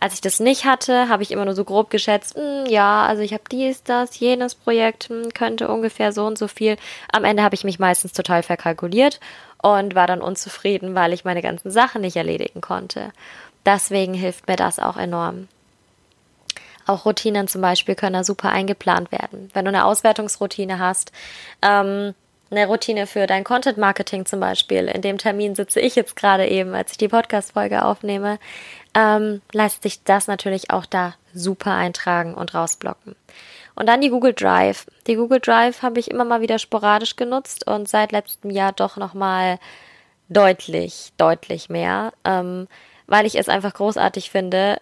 Als 0.00 0.14
ich 0.14 0.22
das 0.22 0.40
nicht 0.40 0.64
hatte, 0.64 1.10
habe 1.10 1.22
ich 1.22 1.30
immer 1.30 1.44
nur 1.44 1.54
so 1.54 1.64
grob 1.64 1.90
geschätzt, 1.90 2.34
hm, 2.34 2.64
ja, 2.64 3.04
also 3.04 3.20
ich 3.20 3.34
habe 3.34 3.44
dies, 3.52 3.82
das, 3.82 4.18
jenes 4.18 4.54
Projekt, 4.54 5.10
mh, 5.10 5.24
hm, 5.24 5.34
könnte 5.34 5.68
ungefähr 5.68 6.12
so 6.12 6.24
und 6.24 6.38
so 6.38 6.48
viel. 6.48 6.78
Am 7.12 7.24
Ende 7.24 7.42
habe 7.42 7.54
ich 7.54 7.64
mich 7.64 7.78
meistens 7.78 8.14
total 8.14 8.42
verkalkuliert 8.42 9.20
und 9.62 9.94
war 9.94 10.06
dann 10.06 10.22
unzufrieden, 10.22 10.94
weil 10.94 11.12
ich 11.12 11.26
meine 11.26 11.42
ganzen 11.42 11.70
Sachen 11.70 12.00
nicht 12.00 12.16
erledigen 12.16 12.62
konnte. 12.62 13.12
Deswegen 13.64 14.14
hilft 14.14 14.48
mir 14.48 14.56
das 14.56 14.78
auch 14.78 14.96
enorm. 14.96 15.48
Auch 16.86 17.04
Routinen 17.04 17.46
zum 17.46 17.60
Beispiel 17.60 17.94
können 17.94 18.14
da 18.14 18.24
super 18.24 18.50
eingeplant 18.50 19.12
werden. 19.12 19.50
Wenn 19.54 19.64
du 19.64 19.68
eine 19.68 19.84
Auswertungsroutine 19.84 20.78
hast, 20.78 21.12
ähm, 21.62 22.14
eine 22.50 22.66
Routine 22.66 23.06
für 23.06 23.26
dein 23.26 23.44
Content 23.44 23.78
Marketing 23.78 24.26
zum 24.26 24.40
Beispiel. 24.40 24.86
In 24.88 25.00
dem 25.00 25.16
Termin 25.16 25.54
sitze 25.54 25.80
ich 25.80 25.96
jetzt 25.96 26.16
gerade 26.16 26.46
eben, 26.46 26.74
als 26.74 26.92
ich 26.92 26.98
die 26.98 27.08
Podcast-Folge 27.08 27.84
aufnehme. 27.84 28.38
Ähm, 28.94 29.40
lässt 29.52 29.82
sich 29.82 30.04
das 30.04 30.26
natürlich 30.26 30.70
auch 30.70 30.84
da 30.84 31.14
super 31.32 31.72
eintragen 31.72 32.34
und 32.34 32.54
rausblocken. 32.54 33.16
Und 33.74 33.86
dann 33.86 34.02
die 34.02 34.10
Google 34.10 34.34
Drive. 34.34 34.86
Die 35.06 35.16
Google 35.16 35.40
Drive 35.40 35.80
habe 35.80 35.98
ich 35.98 36.10
immer 36.10 36.24
mal 36.24 36.42
wieder 36.42 36.58
sporadisch 36.58 37.16
genutzt 37.16 37.66
und 37.66 37.88
seit 37.88 38.12
letztem 38.12 38.50
Jahr 38.50 38.72
doch 38.72 38.98
nochmal 38.98 39.58
deutlich, 40.28 41.12
deutlich 41.16 41.70
mehr. 41.70 42.12
Ähm, 42.24 42.68
weil 43.06 43.26
ich 43.26 43.38
es 43.38 43.48
einfach 43.48 43.74
großartig 43.74 44.30
finde, 44.30 44.80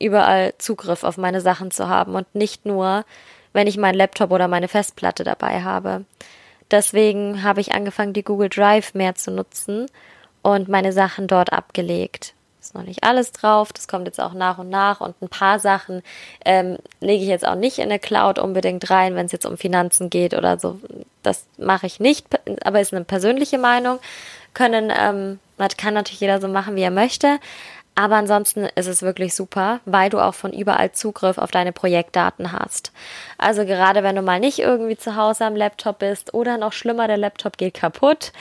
überall 0.00 0.54
Zugriff 0.58 1.04
auf 1.04 1.16
meine 1.16 1.40
Sachen 1.40 1.70
zu 1.70 1.88
haben 1.88 2.14
und 2.14 2.34
nicht 2.34 2.66
nur, 2.66 3.04
wenn 3.52 3.66
ich 3.66 3.76
meinen 3.76 3.96
Laptop 3.96 4.30
oder 4.30 4.48
meine 4.48 4.68
Festplatte 4.68 5.24
dabei 5.24 5.62
habe. 5.62 6.04
Deswegen 6.70 7.42
habe 7.42 7.60
ich 7.60 7.74
angefangen, 7.74 8.12
die 8.12 8.22
Google 8.22 8.48
Drive 8.48 8.94
mehr 8.94 9.14
zu 9.14 9.30
nutzen 9.30 9.86
und 10.42 10.68
meine 10.68 10.92
Sachen 10.92 11.26
dort 11.26 11.52
abgelegt. 11.52 12.34
Ist 12.60 12.74
noch 12.74 12.82
nicht 12.82 13.04
alles 13.04 13.32
drauf, 13.32 13.72
das 13.72 13.88
kommt 13.88 14.06
jetzt 14.06 14.20
auch 14.20 14.34
nach 14.34 14.58
und 14.58 14.68
nach 14.68 15.00
und 15.00 15.20
ein 15.22 15.28
paar 15.28 15.58
Sachen 15.58 16.02
ähm, 16.44 16.76
lege 17.00 17.22
ich 17.22 17.28
jetzt 17.28 17.46
auch 17.46 17.54
nicht 17.54 17.78
in 17.78 17.88
der 17.88 17.98
Cloud 17.98 18.38
unbedingt 18.38 18.88
rein, 18.90 19.14
wenn 19.14 19.26
es 19.26 19.32
jetzt 19.32 19.46
um 19.46 19.56
Finanzen 19.56 20.10
geht 20.10 20.34
oder 20.34 20.58
so. 20.58 20.78
Das 21.22 21.46
mache 21.56 21.86
ich 21.86 22.00
nicht, 22.00 22.26
aber 22.62 22.80
ist 22.80 22.92
eine 22.92 23.04
persönliche 23.04 23.58
Meinung. 23.58 23.98
Können 24.52 24.92
ähm, 24.94 25.38
man 25.60 25.68
kann 25.76 25.94
natürlich 25.94 26.20
jeder 26.20 26.40
so 26.40 26.48
machen, 26.48 26.74
wie 26.74 26.82
er 26.82 26.90
möchte. 26.90 27.38
Aber 27.94 28.16
ansonsten 28.16 28.64
ist 28.76 28.86
es 28.86 29.02
wirklich 29.02 29.34
super, 29.34 29.80
weil 29.84 30.08
du 30.08 30.20
auch 30.20 30.32
von 30.32 30.54
überall 30.54 30.92
Zugriff 30.92 31.36
auf 31.36 31.50
deine 31.50 31.72
Projektdaten 31.72 32.52
hast. 32.52 32.92
Also 33.36 33.66
gerade 33.66 34.02
wenn 34.02 34.16
du 34.16 34.22
mal 34.22 34.40
nicht 34.40 34.60
irgendwie 34.60 34.96
zu 34.96 35.16
Hause 35.16 35.44
am 35.44 35.56
Laptop 35.56 35.98
bist 35.98 36.32
oder 36.32 36.56
noch 36.56 36.72
schlimmer, 36.72 37.08
der 37.08 37.18
Laptop 37.18 37.58
geht 37.58 37.74
kaputt, 37.74 38.32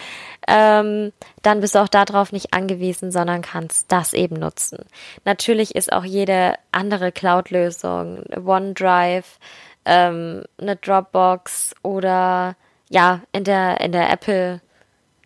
ähm, 0.47 1.11
dann 1.41 1.59
bist 1.59 1.75
du 1.75 1.79
auch 1.79 1.89
darauf 1.89 2.31
nicht 2.31 2.53
angewiesen, 2.53 3.11
sondern 3.11 3.41
kannst 3.41 3.91
das 3.91 4.13
eben 4.13 4.37
nutzen. 4.37 4.85
Natürlich 5.25 5.75
ist 5.75 5.91
auch 5.91 6.05
jede 6.05 6.53
andere 6.71 7.11
Cloud-Lösung, 7.11 8.23
OneDrive, 8.33 9.39
ähm, 9.83 10.43
eine 10.57 10.77
Dropbox 10.77 11.75
oder 11.83 12.55
ja, 12.87 13.21
in 13.33 13.43
der, 13.43 13.81
in 13.81 13.91
der 13.91 14.09
Apple 14.09 14.61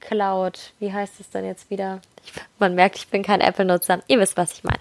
Cloud, 0.04 0.74
wie 0.80 0.92
heißt 0.92 1.20
es 1.20 1.30
denn 1.30 1.46
jetzt 1.46 1.70
wieder? 1.70 2.02
Ich, 2.24 2.34
man 2.60 2.76
merkt, 2.76 2.98
ich 2.98 3.08
bin 3.08 3.24
kein 3.24 3.42
Apple-Nutzer. 3.42 4.02
Ihr 4.08 4.20
wisst, 4.20 4.38
was 4.38 4.54
ich 4.54 4.63
meine. 4.63 4.80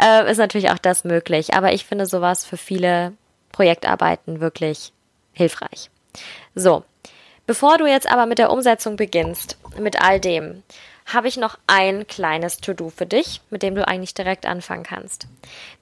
Äh, 0.00 0.30
ist 0.30 0.38
natürlich 0.38 0.70
auch 0.70 0.78
das 0.78 1.04
möglich, 1.04 1.54
aber 1.54 1.72
ich 1.72 1.84
finde 1.84 2.06
sowas 2.06 2.44
für 2.44 2.56
viele 2.56 3.12
Projektarbeiten 3.52 4.40
wirklich 4.40 4.92
hilfreich. 5.32 5.90
So, 6.54 6.84
bevor 7.46 7.78
du 7.78 7.86
jetzt 7.86 8.10
aber 8.10 8.26
mit 8.26 8.38
der 8.38 8.50
Umsetzung 8.50 8.96
beginnst, 8.96 9.56
mit 9.78 10.00
all 10.02 10.18
dem, 10.18 10.62
habe 11.06 11.28
ich 11.28 11.36
noch 11.36 11.58
ein 11.66 12.06
kleines 12.06 12.58
To-Do 12.58 12.88
für 12.88 13.06
dich, 13.06 13.42
mit 13.50 13.62
dem 13.62 13.74
du 13.74 13.86
eigentlich 13.86 14.14
direkt 14.14 14.46
anfangen 14.46 14.84
kannst. 14.84 15.28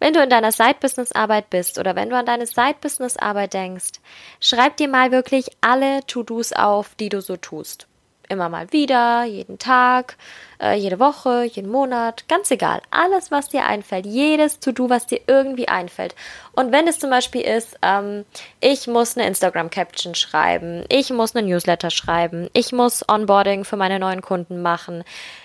Wenn 0.01 0.13
du 0.13 0.23
in 0.23 0.29
deiner 0.29 0.51
Side-Business-Arbeit 0.51 1.49
bist 1.49 1.79
oder 1.79 1.95
wenn 1.95 2.11
du 2.11 2.17
an 2.17 2.27
deine 2.27 2.47
Side-Business-Arbeit 2.47 3.55
denkst, 3.55 4.01
schreib 4.41 4.77
dir 4.77 4.89
mal 4.89 5.13
wirklich 5.13 5.47
alle 5.61 6.05
To-Dos 6.07 6.53
auf, 6.53 6.97
die 6.97 7.09
du 7.09 7.21
so 7.21 7.37
tust 7.37 7.87
immer 8.33 8.49
mal 8.49 8.73
wieder, 8.73 9.25
jeden 9.25 9.59
Tag, 9.59 10.17
äh, 10.61 10.75
jede 10.75 10.99
Woche, 10.99 11.45
jeden 11.45 11.71
Monat, 11.71 12.27
ganz 12.29 12.51
egal. 12.51 12.81
Alles, 12.91 13.31
was 13.31 13.49
dir 13.49 13.65
einfällt, 13.65 14.07
jedes 14.07 14.59
To-Do, 14.59 14.89
was 14.91 15.07
dir 15.07 15.21
irgendwie 15.27 15.69
einfällt. 15.69 16.15
Und 16.53 16.73
wenn 16.73 16.89
es 16.89 16.99
zum 16.99 17.11
Beispiel 17.11 17.43
ist, 17.43 17.77
ähm, 17.83 18.25
ich 18.61 18.87
muss 18.87 19.17
eine 19.17 19.27
Instagram-Caption 19.27 20.15
schreiben, 20.15 20.85
ich 20.89 21.11
muss 21.11 21.37
eine 21.37 21.47
Newsletter 21.47 21.91
schreiben, 21.91 22.49
ich 22.53 22.73
muss 22.73 23.09
Onboarding 23.09 23.65
für 23.65 23.77
meine 23.77 23.99
neuen 23.99 24.23
Kunden 24.23 24.63
machen, 24.63 25.05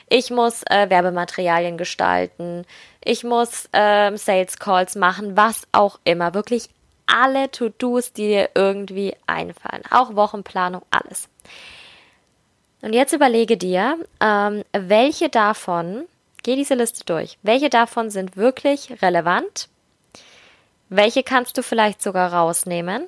ich 0.09 0.31
muss 0.31 0.63
äh, 0.63 0.89
Werbematerialien 0.89 1.77
gestalten, 1.77 2.65
ich 3.03 3.23
muss 3.23 3.67
äh, 3.73 4.15
Sales 4.15 4.57
Calls 4.57 4.95
machen, 4.95 5.35
was 5.35 5.67
auch 5.71 5.99
immer. 6.05 6.33
Wirklich 6.33 6.69
alle 7.07 7.49
To-Dos, 7.49 8.13
die 8.13 8.27
dir 8.27 8.49
irgendwie 8.53 9.15
einfallen. 9.25 9.83
Auch 9.89 10.15
Wochenplanung, 10.15 10.83
alles. 10.91 11.29
Und 12.87 12.93
jetzt 12.93 13.11
überlege 13.11 13.57
dir, 13.57 13.97
ähm, 14.21 14.63
welche 14.71 15.27
davon, 15.27 16.05
geh 16.43 16.55
diese 16.55 16.73
Liste 16.73 17.03
durch, 17.03 17.37
welche 17.43 17.69
davon 17.69 18.09
sind 18.09 18.37
wirklich 18.37 19.01
relevant, 19.01 19.67
welche 20.87 21.21
kannst 21.21 21.57
du 21.57 21.63
vielleicht 21.63 22.01
sogar 22.01 22.31
rausnehmen, 22.31 23.03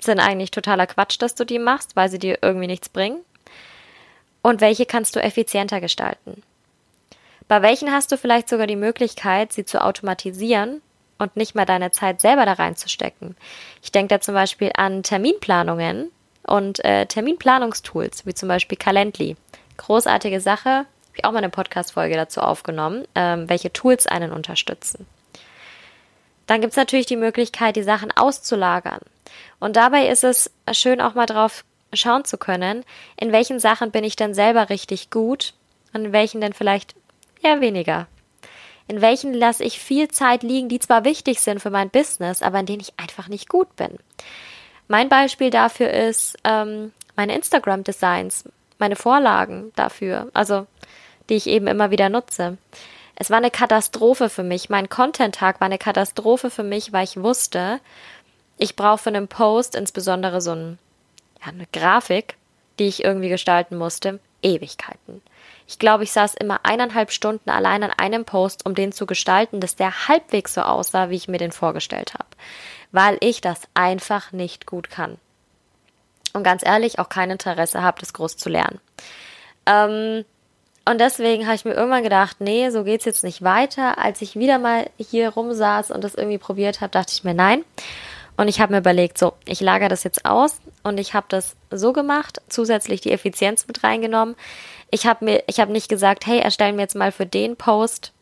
sind 0.00 0.18
eigentlich 0.18 0.50
totaler 0.50 0.88
Quatsch, 0.88 1.22
dass 1.22 1.36
du 1.36 1.44
die 1.44 1.60
machst, 1.60 1.94
weil 1.94 2.08
sie 2.08 2.18
dir 2.18 2.38
irgendwie 2.42 2.66
nichts 2.66 2.88
bringen, 2.88 3.20
und 4.42 4.60
welche 4.60 4.86
kannst 4.86 5.14
du 5.14 5.22
effizienter 5.22 5.80
gestalten. 5.80 6.42
Bei 7.46 7.62
welchen 7.62 7.92
hast 7.92 8.10
du 8.10 8.18
vielleicht 8.18 8.48
sogar 8.48 8.66
die 8.66 8.74
Möglichkeit, 8.74 9.52
sie 9.52 9.64
zu 9.64 9.84
automatisieren 9.84 10.82
und 11.16 11.36
nicht 11.36 11.54
mehr 11.54 11.64
deine 11.64 11.92
Zeit 11.92 12.20
selber 12.20 12.44
da 12.44 12.54
reinzustecken. 12.54 13.36
Ich 13.84 13.92
denke 13.92 14.16
da 14.16 14.20
zum 14.20 14.34
Beispiel 14.34 14.72
an 14.74 15.04
Terminplanungen, 15.04 16.10
und 16.46 16.84
äh, 16.84 17.06
Terminplanungstools, 17.06 18.26
wie 18.26 18.34
zum 18.34 18.48
Beispiel 18.48 18.78
Calendly. 18.78 19.36
Großartige 19.76 20.40
Sache. 20.40 20.70
Habe 20.70 20.86
ich 21.14 21.24
auch 21.24 21.32
mal 21.32 21.38
eine 21.38 21.50
Podcast-Folge 21.50 22.14
dazu 22.14 22.40
aufgenommen, 22.40 23.04
ähm, 23.14 23.48
welche 23.48 23.72
Tools 23.72 24.06
einen 24.06 24.32
unterstützen. 24.32 25.06
Dann 26.46 26.60
gibt 26.60 26.72
es 26.72 26.76
natürlich 26.76 27.06
die 27.06 27.16
Möglichkeit, 27.16 27.76
die 27.76 27.82
Sachen 27.82 28.12
auszulagern. 28.12 29.00
Und 29.58 29.76
dabei 29.76 30.08
ist 30.08 30.24
es 30.24 30.50
schön 30.72 31.00
auch 31.00 31.14
mal 31.14 31.26
drauf 31.26 31.64
schauen 31.92 32.24
zu 32.24 32.38
können, 32.38 32.84
in 33.18 33.32
welchen 33.32 33.58
Sachen 33.58 33.90
bin 33.90 34.04
ich 34.04 34.16
denn 34.16 34.34
selber 34.34 34.70
richtig 34.70 35.10
gut 35.10 35.54
und 35.92 36.06
in 36.06 36.12
welchen 36.12 36.40
denn 36.40 36.52
vielleicht 36.52 36.94
eher 37.42 37.60
weniger. 37.60 38.06
In 38.88 39.00
welchen 39.00 39.34
lasse 39.34 39.64
ich 39.64 39.80
viel 39.80 40.08
Zeit 40.08 40.42
liegen, 40.42 40.68
die 40.68 40.78
zwar 40.78 41.04
wichtig 41.04 41.40
sind 41.40 41.60
für 41.60 41.70
mein 41.70 41.90
Business, 41.90 42.42
aber 42.42 42.60
in 42.60 42.66
denen 42.66 42.80
ich 42.80 42.94
einfach 42.98 43.28
nicht 43.28 43.48
gut 43.48 43.74
bin. 43.76 43.98
Mein 44.88 45.08
Beispiel 45.08 45.50
dafür 45.50 45.90
ist 45.90 46.36
ähm, 46.44 46.92
meine 47.16 47.34
Instagram-Designs, 47.34 48.44
meine 48.78 48.96
Vorlagen 48.96 49.72
dafür, 49.74 50.30
also 50.34 50.66
die 51.28 51.34
ich 51.34 51.48
eben 51.48 51.66
immer 51.66 51.90
wieder 51.90 52.08
nutze. 52.08 52.58
Es 53.16 53.30
war 53.30 53.38
eine 53.38 53.50
Katastrophe 53.50 54.28
für 54.28 54.42
mich. 54.42 54.68
Mein 54.68 54.88
Content-Tag 54.88 55.60
war 55.60 55.66
eine 55.66 55.78
Katastrophe 55.78 56.50
für 56.50 56.62
mich, 56.62 56.92
weil 56.92 57.04
ich 57.04 57.16
wusste, 57.16 57.80
ich 58.58 58.76
brauche 58.76 58.98
für 58.98 59.08
einen 59.10 59.26
Post 59.26 59.74
insbesondere 59.74 60.40
so 60.40 60.52
ein, 60.52 60.78
ja, 61.40 61.48
eine 61.48 61.66
Grafik, 61.72 62.36
die 62.78 62.86
ich 62.86 63.02
irgendwie 63.02 63.30
gestalten 63.30 63.76
musste, 63.76 64.20
Ewigkeiten. 64.42 65.22
Ich 65.66 65.78
glaube, 65.78 66.04
ich 66.04 66.12
saß 66.12 66.34
immer 66.34 66.60
eineinhalb 66.62 67.10
Stunden 67.10 67.50
allein 67.50 67.82
an 67.82 67.90
einem 67.90 68.24
Post, 68.24 68.66
um 68.66 68.74
den 68.74 68.92
zu 68.92 69.06
gestalten, 69.06 69.60
dass 69.60 69.74
der 69.74 70.08
halbwegs 70.08 70.54
so 70.54 70.60
aussah, 70.60 71.10
wie 71.10 71.16
ich 71.16 71.26
mir 71.26 71.38
den 71.38 71.52
vorgestellt 71.52 72.14
habe. 72.14 72.28
Weil 72.96 73.18
ich 73.20 73.42
das 73.42 73.60
einfach 73.74 74.32
nicht 74.32 74.64
gut 74.64 74.88
kann. 74.88 75.18
Und 76.32 76.44
ganz 76.44 76.64
ehrlich, 76.64 76.98
auch 76.98 77.10
kein 77.10 77.30
Interesse 77.30 77.82
habe, 77.82 78.00
das 78.00 78.14
groß 78.14 78.38
zu 78.38 78.48
lernen. 78.48 78.80
Ähm, 79.66 80.24
und 80.88 80.98
deswegen 80.98 81.44
habe 81.44 81.56
ich 81.56 81.66
mir 81.66 81.74
irgendwann 81.74 82.04
gedacht, 82.04 82.40
nee, 82.40 82.70
so 82.70 82.84
geht's 82.84 83.04
jetzt 83.04 83.22
nicht 83.22 83.42
weiter. 83.42 83.98
Als 83.98 84.22
ich 84.22 84.36
wieder 84.36 84.58
mal 84.58 84.88
hier 84.96 85.28
rumsaß 85.28 85.90
und 85.90 86.04
das 86.04 86.14
irgendwie 86.14 86.38
probiert 86.38 86.80
habe, 86.80 86.90
dachte 86.90 87.12
ich 87.12 87.22
mir 87.22 87.34
nein. 87.34 87.66
Und 88.38 88.48
ich 88.48 88.62
habe 88.62 88.72
mir 88.72 88.78
überlegt, 88.78 89.18
so, 89.18 89.34
ich 89.44 89.60
lagere 89.60 89.90
das 89.90 90.02
jetzt 90.02 90.24
aus 90.24 90.62
und 90.82 90.96
ich 90.96 91.12
habe 91.12 91.26
das 91.28 91.54
so 91.70 91.92
gemacht, 91.92 92.40
zusätzlich 92.48 93.02
die 93.02 93.12
Effizienz 93.12 93.66
mit 93.66 93.84
reingenommen. 93.84 94.36
Ich 94.90 95.06
habe 95.06 95.22
mir, 95.22 95.44
ich 95.48 95.60
habe 95.60 95.70
nicht 95.70 95.90
gesagt, 95.90 96.26
hey, 96.26 96.38
erstellen 96.38 96.76
wir 96.76 96.82
jetzt 96.82 96.96
mal 96.96 97.12
für 97.12 97.26
den 97.26 97.56
Post 97.56 98.14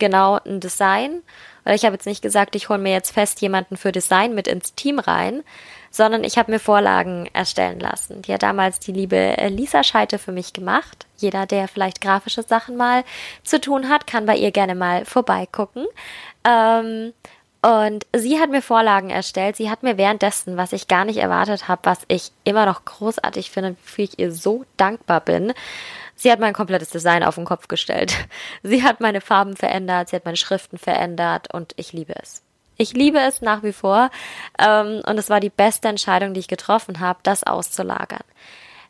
genau 0.00 0.40
ein 0.44 0.58
Design. 0.58 1.22
Oder 1.64 1.74
ich 1.74 1.84
habe 1.84 1.94
jetzt 1.94 2.06
nicht 2.06 2.22
gesagt, 2.22 2.56
ich 2.56 2.68
hole 2.68 2.78
mir 2.78 2.92
jetzt 2.92 3.12
fest 3.12 3.40
jemanden 3.40 3.76
für 3.76 3.92
Design 3.92 4.34
mit 4.34 4.48
ins 4.48 4.74
Team 4.74 4.98
rein, 4.98 5.42
sondern 5.90 6.24
ich 6.24 6.38
habe 6.38 6.52
mir 6.52 6.60
Vorlagen 6.60 7.28
erstellen 7.32 7.80
lassen. 7.80 8.22
Die 8.22 8.32
hat 8.32 8.42
damals 8.42 8.78
die 8.78 8.92
liebe 8.92 9.36
Lisa 9.48 9.82
Scheite 9.82 10.18
für 10.18 10.32
mich 10.32 10.52
gemacht. 10.52 11.06
Jeder, 11.16 11.46
der 11.46 11.68
vielleicht 11.68 12.00
grafische 12.00 12.42
Sachen 12.42 12.76
mal 12.76 13.04
zu 13.42 13.60
tun 13.60 13.88
hat, 13.88 14.06
kann 14.06 14.26
bei 14.26 14.36
ihr 14.36 14.52
gerne 14.52 14.74
mal 14.74 15.04
vorbeigucken. 15.04 15.86
Ähm, 16.44 17.12
und 17.62 18.06
sie 18.16 18.40
hat 18.40 18.50
mir 18.50 18.62
Vorlagen 18.62 19.10
erstellt. 19.10 19.56
Sie 19.56 19.68
hat 19.68 19.82
mir 19.82 19.98
währenddessen, 19.98 20.56
was 20.56 20.72
ich 20.72 20.88
gar 20.88 21.04
nicht 21.04 21.18
erwartet 21.18 21.68
habe, 21.68 21.82
was 21.84 21.98
ich 22.08 22.32
immer 22.44 22.64
noch 22.64 22.86
großartig 22.86 23.50
finde, 23.50 23.76
wofür 23.82 24.04
ich 24.04 24.18
ihr 24.18 24.32
so 24.32 24.64
dankbar 24.78 25.20
bin. 25.20 25.52
Sie 26.20 26.30
hat 26.30 26.38
mein 26.38 26.52
komplettes 26.52 26.90
Design 26.90 27.24
auf 27.24 27.36
den 27.36 27.46
Kopf 27.46 27.66
gestellt. 27.66 28.14
Sie 28.62 28.82
hat 28.82 29.00
meine 29.00 29.22
Farben 29.22 29.56
verändert, 29.56 30.10
sie 30.10 30.16
hat 30.16 30.26
meine 30.26 30.36
Schriften 30.36 30.76
verändert 30.76 31.48
und 31.54 31.72
ich 31.76 31.94
liebe 31.94 32.12
es. 32.22 32.42
Ich 32.76 32.92
liebe 32.92 33.18
es 33.18 33.40
nach 33.40 33.62
wie 33.62 33.72
vor 33.72 34.10
ähm, 34.58 35.00
und 35.06 35.16
es 35.16 35.30
war 35.30 35.40
die 35.40 35.48
beste 35.48 35.88
Entscheidung, 35.88 36.34
die 36.34 36.40
ich 36.40 36.48
getroffen 36.48 37.00
habe, 37.00 37.20
das 37.22 37.44
auszulagern. 37.44 38.24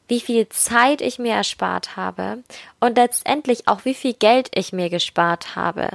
Wie 0.08 0.18
viel 0.18 0.48
Zeit 0.48 1.00
ich 1.00 1.20
mir 1.20 1.34
erspart 1.34 1.96
habe 1.96 2.42
und 2.80 2.96
letztendlich 2.96 3.68
auch 3.68 3.84
wie 3.84 3.94
viel 3.94 4.14
Geld 4.14 4.50
ich 4.52 4.72
mir 4.72 4.90
gespart 4.90 5.54
habe. 5.54 5.88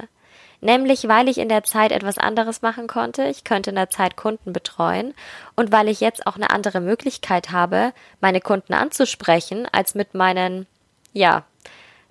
Nämlich, 0.61 1.09
weil 1.09 1.27
ich 1.27 1.37
in 1.37 1.49
der 1.49 1.65
Zeit 1.65 1.91
etwas 1.91 2.17
anderes 2.17 2.61
machen 2.61 2.87
konnte. 2.87 3.27
Ich 3.27 3.43
könnte 3.43 3.71
in 3.71 3.75
der 3.75 3.89
Zeit 3.89 4.15
Kunden 4.15 4.53
betreuen. 4.53 5.13
Und 5.55 5.73
weil 5.73 5.89
ich 5.89 5.99
jetzt 5.99 6.25
auch 6.25 6.37
eine 6.37 6.49
andere 6.49 6.79
Möglichkeit 6.79 7.51
habe, 7.51 7.91
meine 8.21 8.39
Kunden 8.39 8.73
anzusprechen, 8.73 9.67
als 9.71 9.95
mit 9.95 10.15
meinen, 10.15 10.65
ja, 11.15 11.45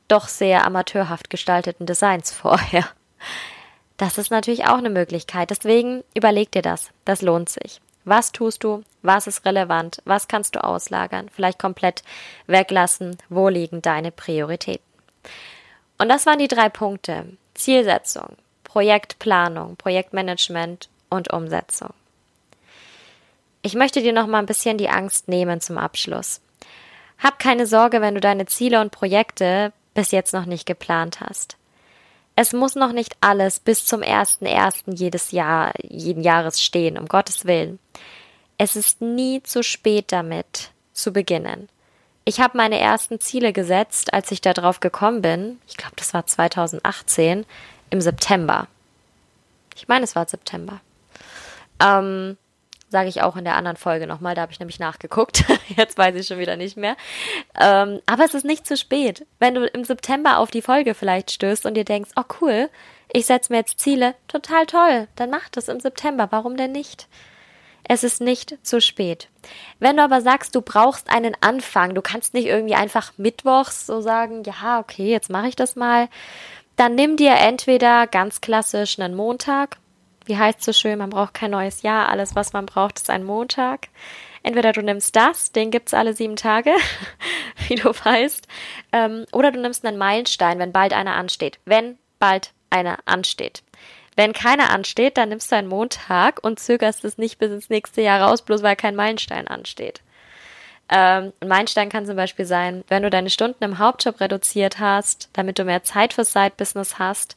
doch 0.08 0.26
sehr 0.28 0.66
amateurhaft 0.66 1.30
gestalteten 1.30 1.86
Designs 1.86 2.32
vorher. 2.32 2.88
Das 3.96 4.18
ist 4.18 4.30
natürlich 4.30 4.64
auch 4.66 4.78
eine 4.78 4.90
Möglichkeit. 4.90 5.50
Deswegen 5.50 6.02
überleg 6.14 6.50
dir 6.50 6.62
das. 6.62 6.90
Das 7.04 7.22
lohnt 7.22 7.48
sich. 7.48 7.80
Was 8.04 8.32
tust 8.32 8.64
du? 8.64 8.82
Was 9.02 9.26
ist 9.26 9.44
relevant? 9.44 10.02
Was 10.04 10.26
kannst 10.26 10.56
du 10.56 10.64
auslagern? 10.64 11.30
Vielleicht 11.32 11.58
komplett 11.58 12.02
weglassen? 12.46 13.16
Wo 13.28 13.48
liegen 13.48 13.82
deine 13.82 14.10
Prioritäten? 14.10 14.84
Und 15.96 16.08
das 16.08 16.26
waren 16.26 16.38
die 16.38 16.48
drei 16.48 16.68
Punkte. 16.68 17.36
Zielsetzung, 17.54 18.36
Projektplanung, 18.64 19.76
Projektmanagement 19.76 20.88
und 21.08 21.32
Umsetzung. 21.32 21.94
Ich 23.62 23.74
möchte 23.74 24.02
dir 24.02 24.12
noch 24.12 24.26
mal 24.26 24.40
ein 24.40 24.46
bisschen 24.46 24.76
die 24.76 24.90
Angst 24.90 25.28
nehmen 25.28 25.60
zum 25.60 25.78
Abschluss. 25.78 26.40
Hab 27.18 27.38
keine 27.38 27.66
Sorge, 27.66 28.00
wenn 28.00 28.14
du 28.14 28.20
deine 28.20 28.46
Ziele 28.46 28.81
und 28.81 28.90
Projekte 28.90 29.72
bis 29.94 30.11
jetzt 30.11 30.35
noch 30.35 30.46
nicht 30.46 30.66
geplant 30.66 31.20
hast. 31.20 31.57
Es 32.37 32.53
muss 32.53 32.74
noch 32.74 32.92
nicht 32.92 33.16
alles 33.20 33.61
bis 33.61 33.87
zum 33.87 34.03
ersten 34.03 34.44
ersten 34.44 34.92
jedes 34.92 35.31
Jahr, 35.31 35.72
jeden 35.83 36.22
Jahres 36.22 36.61
stehen, 36.61 36.98
um 36.98 37.07
Gottes 37.07 37.44
Willen. 37.44 37.79
Es 38.59 38.77
ist 38.77 39.00
nie 39.00 39.42
zu 39.42 39.62
spät 39.62 40.07
damit 40.11 40.70
zu 40.92 41.12
beginnen. 41.12 41.68
Ich 42.24 42.40
habe 42.40 42.57
meine 42.57 42.79
ersten 42.79 43.20
Ziele 43.20 43.53
gesetzt, 43.53 44.12
als 44.14 44.31
ich 44.31 44.40
darauf 44.40 44.81
gekommen 44.81 45.22
bin. 45.22 45.61
Ich 45.68 45.77
glaube, 45.77 45.94
das 45.96 46.14
war 46.14 46.27
2018 46.27 47.44
im 47.90 48.00
September. 48.00 48.66
Ich 49.77 49.88
meine, 49.88 50.05
es 50.05 50.16
war 50.16 50.27
September. 50.27 50.81
Ähm, 51.81 52.37
Sage 52.94 53.09
ich 53.09 53.22
auch 53.22 53.35
in 53.35 53.42
der 53.42 53.57
anderen 53.57 53.76
Folge 53.76 54.07
nochmal, 54.07 54.37
da 54.37 54.42
habe 54.42 54.52
ich 54.52 54.61
nämlich 54.61 54.78
nachgeguckt. 54.78 55.42
Jetzt 55.76 55.98
weiß 55.98 56.14
ich 56.14 56.28
schon 56.28 56.38
wieder 56.38 56.54
nicht 56.54 56.76
mehr. 56.76 56.96
Ähm, 57.61 58.00
aber 58.07 58.24
es 58.24 58.35
ist 58.35 58.44
nicht 58.44 58.68
zu 58.68 58.76
spät. 58.76 59.26
Wenn 59.40 59.57
du 59.57 59.66
im 59.66 59.83
September 59.83 60.38
auf 60.38 60.52
die 60.52 60.62
Folge 60.62 60.94
vielleicht 60.94 61.33
stößt 61.33 61.66
und 61.66 61.74
dir 61.74 61.85
denkst, 61.85 62.12
oh 62.14 62.22
cool, 62.40 62.70
ich 63.12 63.26
setze 63.26 63.52
mir 63.52 63.59
jetzt 63.59 63.80
Ziele, 63.80 64.14
total 64.28 64.66
toll, 64.66 65.09
dann 65.16 65.28
mach 65.28 65.48
das 65.48 65.66
im 65.66 65.80
September. 65.80 66.28
Warum 66.30 66.57
denn 66.57 66.70
nicht? 66.70 67.09
Es 67.83 68.04
ist 68.04 68.20
nicht 68.20 68.59
zu 68.64 68.80
spät. 68.80 69.28
Wenn 69.80 69.96
du 69.96 70.04
aber 70.04 70.20
sagst, 70.20 70.54
du 70.54 70.62
brauchst 70.62 71.11
einen 71.11 71.37
Anfang, 71.40 71.96
du 71.96 72.00
kannst 72.00 72.33
nicht 72.33 72.46
irgendwie 72.46 72.76
einfach 72.76 73.12
mittwochs 73.16 73.87
so 73.87 74.02
sagen, 74.02 74.44
ja, 74.44 74.78
okay, 74.78 75.11
jetzt 75.11 75.30
mache 75.30 75.48
ich 75.48 75.57
das 75.57 75.74
mal, 75.74 76.09
dann 76.76 76.94
nimm 76.94 77.16
dir 77.16 77.33
entweder 77.35 78.07
ganz 78.07 78.40
klassisch 78.40 79.00
einen 79.00 79.16
Montag, 79.16 79.78
wie 80.26 80.38
heißt 80.38 80.62
so 80.62 80.72
schön, 80.72 80.98
man 80.98 81.10
braucht 81.10 81.34
kein 81.34 81.50
neues 81.50 81.82
Jahr, 81.82 82.08
alles, 82.08 82.34
was 82.34 82.52
man 82.52 82.66
braucht, 82.66 82.98
ist 82.98 83.10
ein 83.10 83.24
Montag. 83.24 83.88
Entweder 84.42 84.72
du 84.72 84.82
nimmst 84.82 85.16
das, 85.16 85.52
den 85.52 85.70
gibt's 85.70 85.94
alle 85.94 86.12
sieben 86.12 86.37
Tage, 86.37 86.74
wie 87.68 87.76
du 87.76 87.90
weißt, 87.90 88.46
ähm, 88.92 89.24
oder 89.32 89.50
du 89.50 89.60
nimmst 89.60 89.84
einen 89.87 89.98
Meilenstein, 89.98 90.58
wenn 90.58 90.72
bald 90.72 90.92
einer 90.92 91.14
ansteht. 91.14 91.58
Wenn 91.64 91.98
bald 92.18 92.52
einer 92.70 92.98
ansteht. 93.06 93.62
Wenn 94.16 94.32
keiner 94.32 94.70
ansteht, 94.70 95.16
dann 95.16 95.30
nimmst 95.30 95.50
du 95.50 95.56
einen 95.56 95.68
Montag 95.68 96.42
und 96.44 96.60
zögerst 96.60 97.04
es 97.04 97.18
nicht 97.18 97.38
bis 97.38 97.50
ins 97.50 97.70
nächste 97.70 98.00
Jahr 98.00 98.22
raus, 98.22 98.42
bloß 98.42 98.62
weil 98.62 98.76
kein 98.76 98.94
Meilenstein 98.94 99.48
ansteht. 99.48 100.02
Ähm, 100.88 101.32
ein 101.40 101.48
Meilenstein 101.48 101.88
kann 101.88 102.06
zum 102.06 102.16
Beispiel 102.16 102.44
sein, 102.44 102.84
wenn 102.88 103.02
du 103.02 103.10
deine 103.10 103.30
Stunden 103.30 103.64
im 103.64 103.78
Hauptjob 103.78 104.20
reduziert 104.20 104.78
hast, 104.78 105.30
damit 105.32 105.58
du 105.58 105.64
mehr 105.64 105.82
Zeit 105.82 106.12
fürs 106.12 106.32
Side-Business 106.32 106.98
hast 106.98 107.37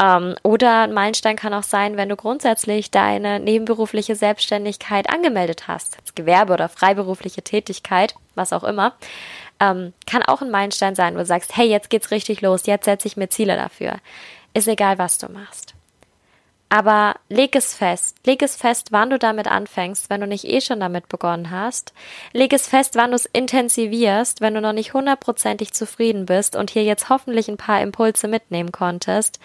ähm, 0.00 0.34
oder 0.42 0.82
ein 0.82 0.94
Meilenstein 0.94 1.36
kann 1.36 1.52
auch 1.52 1.62
sein, 1.62 1.96
wenn 1.96 2.08
du 2.08 2.16
grundsätzlich 2.16 2.90
deine 2.90 3.38
nebenberufliche 3.38 4.16
Selbstständigkeit 4.16 5.10
angemeldet 5.10 5.68
hast, 5.68 5.98
als 5.98 6.14
Gewerbe 6.14 6.54
oder 6.54 6.68
freiberufliche 6.70 7.42
Tätigkeit, 7.42 8.14
was 8.34 8.54
auch 8.54 8.64
immer. 8.64 8.94
Ähm, 9.60 9.92
kann 10.06 10.22
auch 10.22 10.40
ein 10.40 10.50
Meilenstein 10.50 10.94
sein, 10.94 11.14
wo 11.14 11.18
du 11.18 11.26
sagst, 11.26 11.54
hey, 11.56 11.68
jetzt 11.68 11.90
geht's 11.90 12.10
richtig 12.10 12.40
los, 12.40 12.64
jetzt 12.64 12.86
setze 12.86 13.08
ich 13.08 13.18
mir 13.18 13.28
Ziele 13.28 13.56
dafür. 13.56 13.96
Ist 14.54 14.68
egal, 14.68 14.96
was 14.96 15.18
du 15.18 15.30
machst. 15.30 15.74
Aber 16.70 17.16
leg 17.28 17.54
es 17.56 17.74
fest. 17.74 18.16
Leg 18.24 18.40
es 18.42 18.56
fest, 18.56 18.92
wann 18.92 19.10
du 19.10 19.18
damit 19.18 19.48
anfängst, 19.48 20.08
wenn 20.08 20.20
du 20.20 20.26
nicht 20.26 20.44
eh 20.44 20.60
schon 20.60 20.80
damit 20.80 21.08
begonnen 21.08 21.50
hast. 21.50 21.92
Leg 22.32 22.52
es 22.52 22.68
fest, 22.68 22.94
wann 22.94 23.10
du 23.10 23.16
es 23.16 23.26
intensivierst, 23.26 24.40
wenn 24.40 24.54
du 24.54 24.60
noch 24.60 24.72
nicht 24.72 24.94
hundertprozentig 24.94 25.74
zufrieden 25.74 26.26
bist 26.26 26.54
und 26.56 26.70
hier 26.70 26.84
jetzt 26.84 27.10
hoffentlich 27.10 27.48
ein 27.48 27.56
paar 27.56 27.82
Impulse 27.82 28.28
mitnehmen 28.28 28.72
konntest 28.72 29.40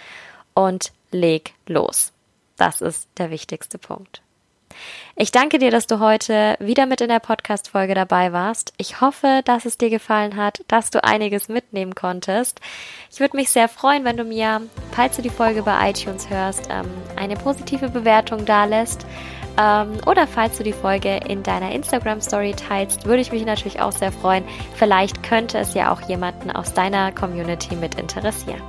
und 0.56 0.92
leg 1.12 1.54
los. 1.68 2.12
Das 2.58 2.82
ist 2.82 3.08
der 3.18 3.30
wichtigste 3.30 3.78
Punkt. 3.78 4.22
Ich 5.16 5.32
danke 5.32 5.60
dir, 5.60 5.72
dass 5.72 5.88
du 5.88 6.00
heute 6.00 6.58
wieder 6.60 6.86
mit 6.86 7.00
in 7.00 7.08
der 7.08 7.20
Podcast-Folge 7.20 7.96
dabei 7.96 8.34
warst. 8.34 8.74
Ich 8.78 9.00
hoffe, 9.00 9.42
dass 9.46 9.66
es 9.66 9.78
dir 9.78 9.90
gefallen 9.90 10.36
hat, 10.36 10.64
dass 10.68 10.90
du 10.90 11.04
einiges 11.04 11.48
mitnehmen 11.48 11.96
konntest. 11.96 12.60
Ich 13.10 13.22
würde 13.22 13.38
mich 13.38 13.50
sehr 13.50 13.70
freuen, 13.70 14.04
wenn 14.04 14.18
du 14.18 14.26
mir, 14.26 14.62
falls 14.92 15.16
du 15.16 15.22
die 15.22 15.30
Folge 15.30 15.64
bei 15.64 15.90
iTunes 15.90 16.30
hörst, 16.30 16.68
ähm, 16.70 16.92
eine 17.16 17.38
positive 17.38 17.90
Bewertung 17.90 18.46
dalässt. 18.46 19.06
Ähm, 19.58 20.02
oder 20.06 20.28
falls 20.28 20.58
du 20.58 20.64
die 20.64 20.74
Folge 20.74 21.22
in 21.30 21.44
deiner 21.44 21.72
Instagram-Story 21.72 22.56
teilst, 22.56 23.06
würde 23.06 23.22
ich 23.22 23.32
mich 23.32 23.46
natürlich 23.46 23.80
auch 23.80 23.94
sehr 23.94 24.12
freuen. 24.12 24.44
Vielleicht 24.76 25.24
könnte 25.24 25.58
es 25.60 25.74
ja 25.74 25.94
auch 25.94 26.02
jemanden 26.02 26.52
aus 26.52 26.74
deiner 26.74 27.14
Community 27.14 27.76
mit 27.78 27.96
interessieren. 27.96 28.62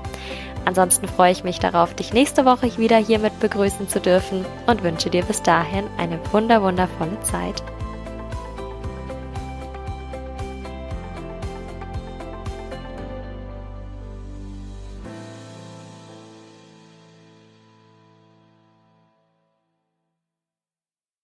Ansonsten 0.66 1.06
freue 1.06 1.30
ich 1.30 1.44
mich 1.44 1.60
darauf, 1.60 1.94
dich 1.94 2.12
nächste 2.12 2.44
Woche 2.44 2.76
wieder 2.76 2.96
hiermit 2.98 3.38
begrüßen 3.38 3.88
zu 3.88 4.00
dürfen 4.00 4.44
und 4.66 4.82
wünsche 4.82 5.08
dir 5.08 5.22
bis 5.22 5.40
dahin 5.40 5.84
eine 5.96 6.18
wunder 6.32 6.60
wundervolle 6.60 7.18
Zeit. 7.22 7.62